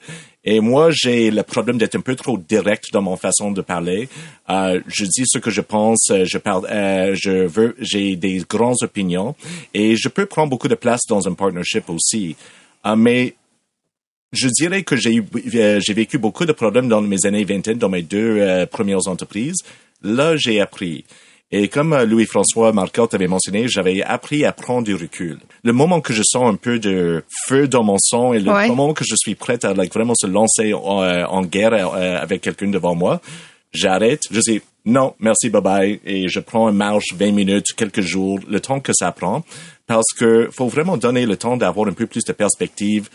[0.46, 4.10] Et moi, j'ai le problème d'être un peu trop direct dans mon façon de parler.
[4.50, 8.44] Euh, je dis ce que je pense, euh, je parle, euh, je veux, j'ai des
[8.48, 9.36] grandes opinions
[9.74, 12.36] et je peux prendre beaucoup de place dans un partnership aussi.
[12.86, 13.36] Euh, mais
[14.34, 15.24] je dirais que j'ai eu,
[15.56, 19.08] euh, j'ai vécu beaucoup de problèmes dans mes années vingtaine, dans mes deux euh, premières
[19.08, 19.60] entreprises.
[20.04, 21.06] Là, j'ai appris.
[21.52, 25.38] Et comme euh, Louis-François Marcotte avait mentionné, j'avais appris à prendre du recul.
[25.64, 28.68] Le moment que je sens un peu de feu dans mon sang et le Ouais.
[28.68, 32.18] moment que je suis prête à like, vraiment se lancer en, euh, en guerre euh,
[32.20, 33.22] avec quelqu'un devant moi,
[33.72, 38.02] j'arrête, je dis non, merci, bye bye, et je prends une marche 20 minutes, quelques
[38.02, 39.46] jours, le temps que ça prend,
[39.88, 43.10] parce que faut vraiment donner le temps d'avoir un peu plus de perspective,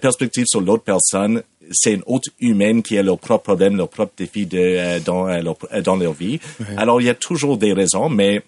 [0.00, 1.42] perspective sur l'autre personne.
[1.70, 5.28] C'est une autre humaine qui a leurs propres problèmes, leurs propres défis de, euh, dans,
[5.28, 6.38] euh, leur, euh, dans leur vie.
[6.76, 8.42] Alors, il y a toujours des raisons, mais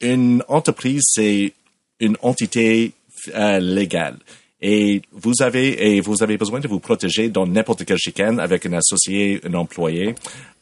[0.00, 1.52] une entreprise, c'est
[2.00, 2.92] une entité
[3.34, 4.18] euh, légale.
[4.60, 8.64] Et vous avez et vous avez besoin de vous protéger dans n'importe quelle chicane avec
[8.66, 10.14] un associé, un employé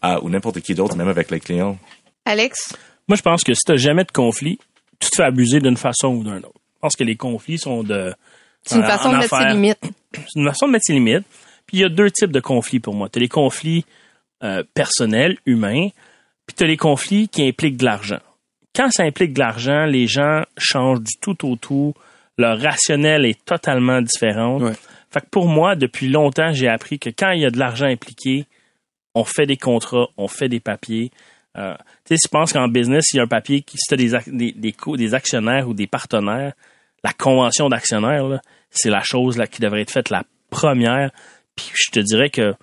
[0.05, 1.79] euh, ou n'importe qui d'autre, même avec les clients.
[2.25, 2.75] Alex?
[3.09, 4.59] Moi, je pense que si t'as jamais de conflit,
[4.99, 6.61] tu te fais abuser d'une façon ou d'une autre.
[6.75, 8.13] Je pense que les conflits sont de...
[8.65, 9.79] C'est une façon de mettre ses limites.
[10.15, 11.25] C'est une façon de mettre ses limites.
[11.67, 13.09] Puis il y a deux types de conflits pour moi.
[13.09, 13.85] Tu as les conflits
[14.45, 15.89] euh, personnels, humains,
[16.47, 18.19] puis tu as les conflits qui impliquent de l'argent.
[18.75, 21.95] Quand ça implique de l'argent, les gens changent du tout au tout.
[22.39, 24.59] Leur rationnel est totalement différent.
[24.59, 24.73] Ouais.
[25.11, 27.87] Fait que pour moi, depuis longtemps, j'ai appris que quand il y a de l'argent
[27.87, 28.47] impliqué,
[29.15, 31.11] on fait des contrats, on fait des papiers.
[31.59, 31.75] Euh,
[32.07, 34.15] tu sais, je pense qu'en business, il y a un papier qui, si tu des,
[34.15, 36.55] ac- des, des, co- des actionnaires ou des partenaires,
[37.05, 38.41] la convention d'actionnaires, là,
[38.73, 41.11] c'est la chose là, qui devrait être faite la première.
[41.57, 42.55] Puis je te dirais que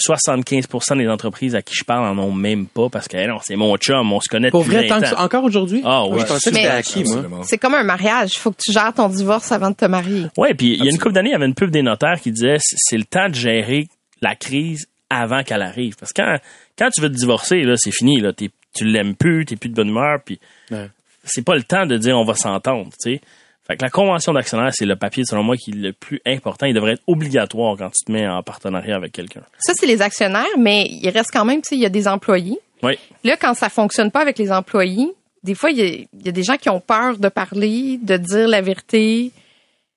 [0.00, 3.38] 75% des entreprises à qui je parle en ont même pas parce que hey, non,
[3.42, 5.16] c'est mon chum, on se connaît Pour depuis vrai, 20 tant que ans.
[5.18, 5.82] ça, encore aujourd'hui?
[5.84, 6.20] Ah oui.
[6.20, 7.40] Je que acquis, moi.
[7.42, 8.30] C'est comme un mariage.
[8.36, 10.26] Il faut que tu gères ton divorce avant de te marier.
[10.36, 12.20] Ouais, puis il y a une couple d'années, il y avait une pub des notaires
[12.20, 13.88] qui disait c'est le temps de gérer
[14.22, 15.96] la crise avant qu'elle arrive.
[15.96, 16.36] Parce que quand,
[16.78, 18.20] quand tu veux te divorcer, là, c'est fini.
[18.20, 20.38] Là, T'es- tu l'aimes plus, t'es plus de bonne humeur, puis
[20.70, 20.88] Ouais.
[21.24, 22.90] c'est pas le temps de dire on va s'entendre.
[23.02, 23.20] tu sais.
[23.68, 26.64] Fait que la convention d'actionnaire, c'est le papier, selon moi, qui est le plus important.
[26.64, 29.42] Il devrait être obligatoire quand tu te mets en partenariat avec quelqu'un.
[29.58, 32.08] Ça, c'est les actionnaires, mais il reste quand même, tu sais, il y a des
[32.08, 32.58] employés.
[32.82, 32.98] Oui.
[33.24, 35.12] Là, quand ça fonctionne pas avec les employés,
[35.42, 37.98] des fois, il y, a, il y a des gens qui ont peur de parler,
[38.02, 39.32] de dire la vérité.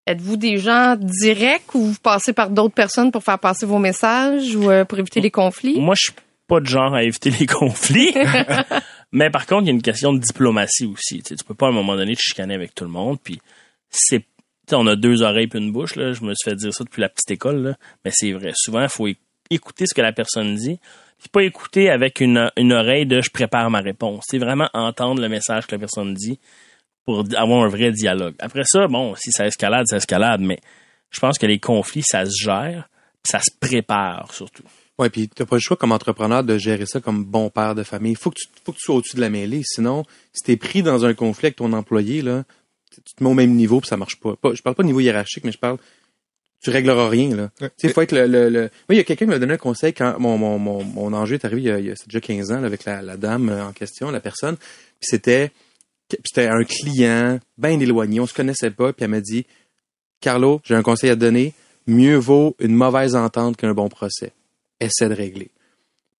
[0.05, 4.53] Êtes-vous des gens directs ou vous passez par d'autres personnes pour faire passer vos messages
[4.53, 5.79] ou euh, pour éviter les conflits?
[5.79, 6.13] Moi, je suis
[6.47, 8.13] pas de genre à éviter les conflits.
[9.13, 11.19] Mais par contre, il y a une question de diplomatie aussi.
[11.19, 13.17] Tu, sais, tu peux pas à un moment donné te chicaner avec tout le monde.
[13.23, 13.39] Puis
[13.91, 14.25] c'est,
[14.67, 15.93] tu on a deux oreilles puis une bouche.
[15.95, 17.75] Je me suis fait dire ça depuis la petite école.
[18.03, 18.51] Mais c'est vrai.
[18.55, 19.07] Souvent, il faut
[19.49, 20.79] écouter ce que la personne dit.
[21.19, 24.23] Puis pas écouter avec une, oreille de je prépare ma réponse.
[24.27, 26.39] C'est vraiment entendre le message que la personne dit
[27.05, 28.35] pour avoir un vrai dialogue.
[28.39, 30.41] Après ça, bon, si ça escalade, ça escalade.
[30.41, 30.59] Mais
[31.11, 32.89] je pense que les conflits, ça se gère.
[33.23, 34.63] Ça se prépare surtout.
[34.97, 37.83] Ouais, puis t'as pas le choix comme entrepreneur de gérer ça comme bon père de
[37.83, 38.15] famille.
[38.15, 39.61] Faut que tu, faut que tu sois au-dessus de la mêlée.
[39.63, 42.43] Sinon, si t'es pris dans un conflit avec ton employé, là,
[42.95, 44.35] tu te mets au même niveau puis ça marche pas.
[44.35, 44.53] pas.
[44.53, 45.77] Je parle pas de niveau hiérarchique, mais je parle,
[46.63, 47.49] tu régleras rien, là.
[47.59, 49.53] Tu sais, faut être le, le, le- Moi, il y a quelqu'un qui m'a donné
[49.53, 51.91] un conseil quand mon, mon, mon, mon enjeu est arrivé il y a, il y
[51.91, 54.57] a c'est déjà 15 ans, là, avec la, la dame euh, en question, la personne.
[54.57, 55.51] Puis c'était,
[56.25, 58.19] c'était un client bien éloigné.
[58.19, 59.45] On se connaissait pas puis elle m'a dit,
[60.19, 61.53] Carlo, j'ai un conseil à te donner.
[61.87, 64.31] Mieux vaut une mauvaise entente qu'un bon procès
[64.79, 65.49] essaie de régler.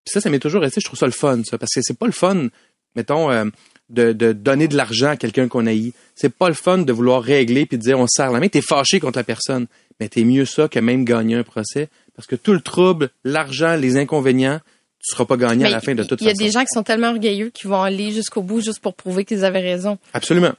[0.04, 1.98] Puis ça, ça m'est toujours resté, je trouve ça le fun, ça, parce que c'est
[1.98, 2.48] pas le fun,
[2.96, 3.46] mettons, euh,
[3.92, 5.94] de, de donner de l'argent à quelqu'un qu'on haït.
[6.16, 8.48] C'est pas le fun de vouloir régler puis de dire on se serre la main.
[8.48, 9.68] T'es fâché contre la personne,
[10.00, 13.76] mais t'es mieux ça que même gagner un procès, parce que tout le trouble, l'argent,
[13.76, 14.60] les inconvénients,
[15.00, 16.44] tu seras pas gagnant à la fin de toute Il y a façon.
[16.46, 19.44] des gens qui sont tellement orgueilleux qui vont aller jusqu'au bout juste pour prouver qu'ils
[19.46, 19.98] avaient raison.
[20.14, 20.52] Absolument.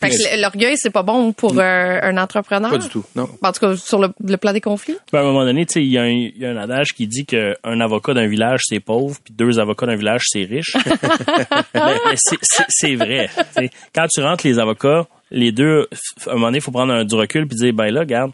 [0.00, 2.70] Fait que l'orgueil, c'est pas bon pour euh, un entrepreneur?
[2.70, 3.04] Pas du tout.
[3.14, 3.28] Non.
[3.42, 4.96] En tout cas, sur le, le plan des conflits?
[5.12, 6.56] Ben, à un moment donné, tu sais, il y, a un- il y a un
[6.56, 10.44] adage qui dit qu'un avocat d'un village, c'est pauvre, puis deux avocats d'un village, c'est
[10.44, 10.74] riche.
[11.74, 12.14] mais mais
[12.68, 13.28] c'est- vrai.
[13.94, 15.88] Quand tu rentres les avocats, les deux,
[16.26, 18.32] à un moment donné, il faut prendre un, du recul puis dire, ben là, regarde,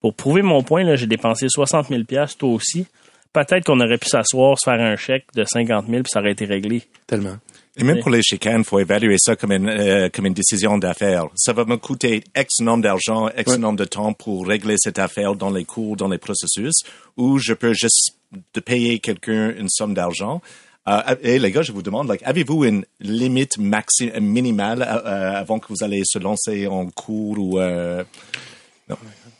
[0.00, 2.02] pour prouver mon point, là, j'ai dépensé 60 000
[2.38, 2.86] toi aussi.
[3.32, 6.32] Peut-être qu'on aurait pu s'asseoir, se faire un chèque de 50 000 puis ça aurait
[6.32, 6.82] été réglé.
[7.06, 7.36] Tellement.
[7.76, 11.26] Et même pour les chicanes, faut évaluer ça comme une, euh, comme une décision d'affaires.
[11.34, 13.58] Ça va me coûter X nombre d'argent, X Ouais.
[13.58, 16.74] nombre de temps pour régler cette affaire dans les cours, dans les processus,
[17.16, 18.14] ou je peux juste
[18.54, 20.40] de payer quelqu'un une somme d'argent.
[20.86, 25.58] Euh, et les gars, je vous demande, like, avez-vous une limite maxi minimale euh, avant
[25.58, 28.04] que vous allez se lancer en cours ou euh,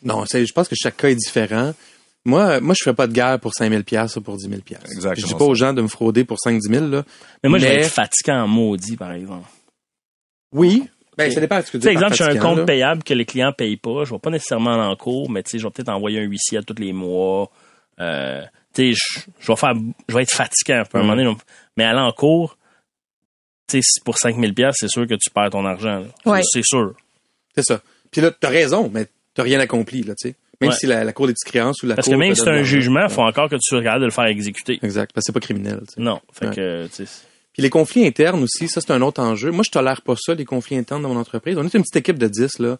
[0.02, 1.72] Non, c'est- je pense que chaque cas est différent.
[2.26, 4.80] Moi, moi, je ferais pas de guerre pour 5000 pièces ou pour 10 000 pièces.
[4.84, 5.44] Exactement Je dis pas ça.
[5.44, 7.04] aux gens de me frauder pour 5 10 000 là.
[7.42, 9.46] Mais moi, je vais Mais- être fatiguant en maudit, par exemple.
[10.52, 10.88] Oui.
[11.18, 12.64] Ben, ça dépend de ce que Tu tu dire exemple, j'ai un fatigant, compte là?
[12.64, 14.04] payable que les clients payent pas.
[14.04, 16.22] Je vais pas nécessairement aller en cours, mais tu sais, je vais peut-être envoyer un
[16.24, 17.50] huissier à tous les mois.
[18.00, 18.42] Euh,
[18.74, 19.00] tu sais,
[19.40, 19.74] je, vais faire,
[20.08, 21.36] je vais être fatiguant un peu à un moment donné.
[21.76, 22.56] Mais aller en cours,
[23.68, 26.04] tu sais, pour 5000 pièces, c'est sûr que tu perds ton argent.
[26.26, 26.40] Ouais.
[26.42, 26.94] C'est c'est sûr.
[27.54, 27.80] C'est ça.
[28.10, 30.34] Puis là, t'as raison, mais t'as rien accompli, là, tu sais.
[30.60, 30.76] Même Ouais.
[30.76, 32.50] si la, la cour des petites créances ou la Parce cour que même si c'est
[32.50, 34.78] un jugement, il faut encore que tu regardes de le faire exécuter.
[34.82, 35.12] Exact.
[35.12, 35.80] Parce que c'est pas criminel.
[35.96, 36.20] Non.
[36.32, 36.54] Fait Ouais.
[36.54, 37.10] que, tu sais,
[37.52, 39.50] Puis les conflits internes aussi, ça c'est un autre enjeu.
[39.50, 41.56] Moi, je tolère pas ça, les conflits internes dans mon entreprise.
[41.58, 42.78] On est une petite équipe de 10, là.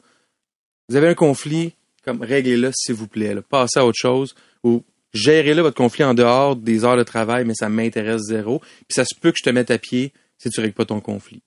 [0.88, 1.72] Vous avez un conflit,
[2.04, 3.34] comme réglez-le s'il vous plaît.
[3.34, 3.42] Là.
[3.42, 7.54] Passez à autre chose ou gérez-le votre conflit en dehors des heures de travail, mais
[7.54, 8.58] ça m'intéresse zéro.
[8.60, 11.00] Puis ça se peut que je te mette à pied si tu règles pas ton
[11.00, 11.40] conflit.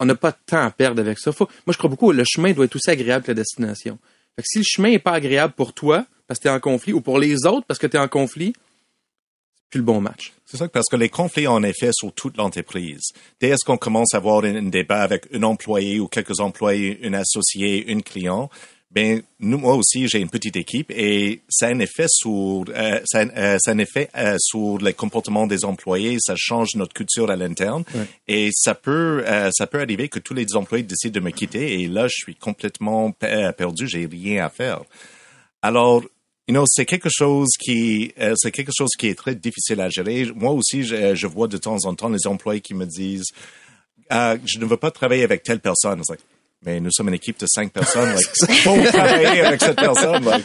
[0.00, 1.32] On n'a pas de temps à perdre avec ça.
[1.32, 3.98] Faut- moi, je crois beaucoup, le chemin doit être aussi agréable que la destination.
[4.42, 7.00] Si le chemin est pas agréable pour toi, parce que tu es en conflit, ou
[7.00, 8.52] pour les autres, parce que tu es en conflit,
[9.54, 10.32] c'est plus le bon match.
[10.44, 13.12] C'est ça, parce que les conflits, en effet, sur toute l'entreprise.
[13.40, 17.14] Dès qu'on commence à avoir un, un débat avec un employé ou quelques employés, un
[17.14, 18.50] associé, un client,
[18.90, 23.00] ben nous, moi aussi, j'ai une petite équipe et ça a un effet sur, euh,
[23.04, 26.16] ça, a- euh, ça a un effet euh, sur le comportement des employés.
[26.20, 27.84] Ça change notre culture à l'interne
[28.28, 31.80] et ça peut, euh, ça peut arriver que tous les employés décident de me quitter
[31.82, 33.86] et là, je suis complètement euh, perdu.
[33.88, 34.80] J'ai rien à faire.
[35.62, 36.02] Alors,
[36.48, 39.88] you know, c'est quelque chose qui, euh, c'est quelque chose qui est très difficile à
[39.90, 40.26] gérer.
[40.34, 43.26] Moi aussi, je, je vois de temps en temps les employés qui me disent,
[44.08, 46.00] Ah, je ne veux pas travailler avec telle personne.
[46.08, 46.20] Like,
[46.66, 48.12] mais nous sommes une équipe de cinq personnes.
[48.12, 50.24] Like, faut travailler avec cette personne.
[50.24, 50.44] Like,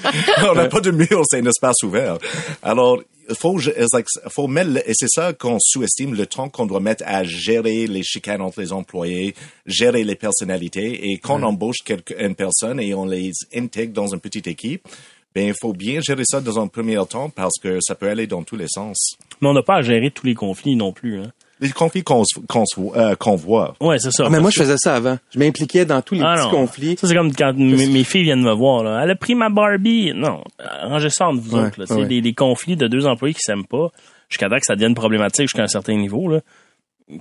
[0.49, 2.17] on n'a pas de mur, c'est un espace ouvert.
[2.61, 6.65] Alors, il faut, it's like, faut mettre, et c'est ça qu'on sous-estime le temps qu'on
[6.65, 11.11] doit mettre à gérer les chicanes entre les employés, gérer les personnalités.
[11.11, 14.88] Et quand on embauche quelque, une personne et on les intègre dans une petite équipe,
[15.34, 18.28] ben, il faut bien gérer ça dans un premier temps parce que ça peut aller
[18.28, 19.15] dans tous les sens.
[19.39, 21.22] Mais on n'a pas à gérer tous les conflits non plus.
[21.22, 21.32] Hein.
[21.62, 23.76] Les conflits qu'on se- qu'on se voit- euh, qu'on voit.
[23.80, 24.24] Ouais, c'est ça.
[24.26, 25.18] Ah, mais moi, je faisais ça avant.
[25.34, 26.51] Je m'impliquais dans tous les Ah petits non.
[26.51, 26.97] conflits.
[26.99, 28.84] Ça, c'est comme quand mes, filles viennent me voir.
[28.84, 29.01] Là.
[29.03, 30.12] Elle a pris ma Barbie.
[30.16, 30.43] Non,
[30.84, 31.86] rangez ça entre vous Ouais, autres.
[31.86, 32.05] Sais, ouais.
[32.07, 33.89] Des, des conflits de deux employés qui s'aiment pas,
[34.30, 36.39] jusqu'à temps que ça devienne problématique jusqu'à un certain niveau, là,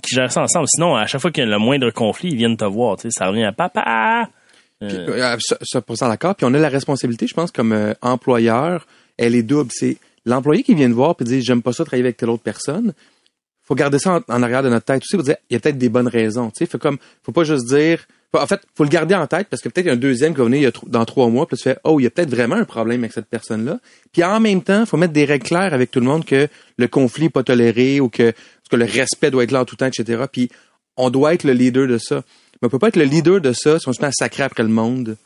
[0.01, 0.65] qui gèrent ça ensemble.
[0.69, 2.97] Sinon, à chaque fois qu'il y a le moindre conflit, ils viennent te voir.
[2.97, 4.27] Tu sais, ça revient à papa.
[4.79, 6.33] Puis, Euh, euh, ça, ça, pour ça d'accord.
[6.35, 8.87] Puis on a la responsabilité, je pense, comme euh, employeur,
[9.17, 9.69] elle est double.
[9.71, 12.41] C'est l'employé qui vient de voir puis dit j'aime pas ça travailler avec telle autre
[12.41, 12.93] personne.
[13.63, 15.15] Faut garder ça en, arrière de notre tête aussi.
[15.15, 16.49] Faut dire il y a peut-être des bonnes raisons.
[16.49, 18.05] Tu sais, faut comme faut pas juste dire.
[18.33, 20.33] en fait, faut le garder en tête parce que peut-être il y a un deuxième
[20.33, 21.47] qui va venir dans trois mois.
[21.47, 23.79] Puis tu fais oh il y a peut-être vraiment un problème avec cette personne-là.
[24.11, 26.47] Puis en même temps, faut mettre des règles claires avec tout le monde que
[26.77, 28.33] le conflit est pas toléré ou que,
[28.69, 30.23] que le respect doit être là en tout temps, etc.
[30.31, 30.49] Puis
[30.97, 32.23] on doit être le leader de ça.
[32.61, 34.43] Mais on peut pas être le leader de ça si on se met à sacrer
[34.43, 35.17] après le monde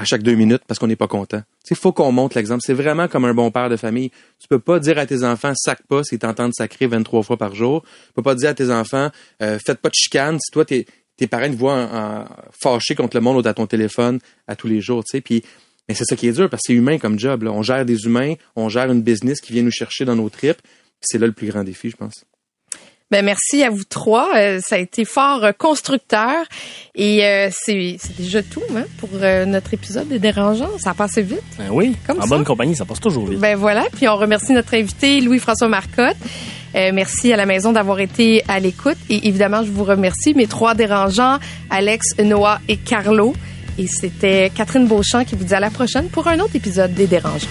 [0.00, 1.42] à chaque deux minutes parce qu'on n'est pas content.
[1.70, 2.62] Il faut qu'on montre l'exemple.
[2.64, 4.10] C'est vraiment comme un bon père de famille.
[4.38, 7.54] Tu peux pas dire à tes enfants sac pas si t'entends sacrer 23 fois par
[7.54, 7.82] jour.
[7.82, 9.10] Tu peux pas dire à tes enfants
[9.42, 10.86] euh, faites pas de chicane si toi t'es-
[11.16, 12.26] tes parents te voient en, en-
[12.62, 15.04] fâchés contre le monde ou à ton téléphone à tous les jours.
[15.04, 15.20] tu sais.
[15.20, 15.42] Puis
[15.88, 17.44] mais c'est ça qui est dur parce que c'est humain comme job.
[17.50, 20.60] On gère des humains, on gère une business qui vient nous chercher dans nos tripes.
[21.00, 22.24] C'est là le plus grand défi, je pense.
[23.10, 24.28] Ben merci à vous trois.
[24.36, 26.44] Euh, ça a été fort euh, constructeur
[26.94, 30.70] et euh, c'est déjà tout hein, pour euh, notre épisode des dérangeants.
[30.78, 31.42] Ça a passé vite.
[31.58, 32.28] ben oui, Comme en ça.
[32.28, 33.40] bonne compagnie, ça passe toujours vite.
[33.40, 33.84] Ben voilà.
[33.96, 36.16] Puis on remercie notre invité Louis-François Marcotte.
[36.76, 40.46] Euh, merci à la maison d'avoir été à l'écoute et évidemment je vous remercie mes
[40.46, 41.38] trois dérangeants
[41.68, 43.34] Alex, Noah et Carlo.
[43.76, 47.08] Et c'était Catherine Beauchamp qui vous dit à la prochaine pour un autre épisode des
[47.08, 47.48] dérangeants.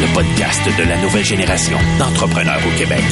[0.00, 3.02] Le podcast de la nouvelle génération d'entrepreneurs au Québec.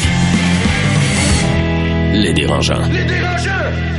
[2.15, 2.89] Les dérangeants.
[2.91, 3.98] Les dérangeants!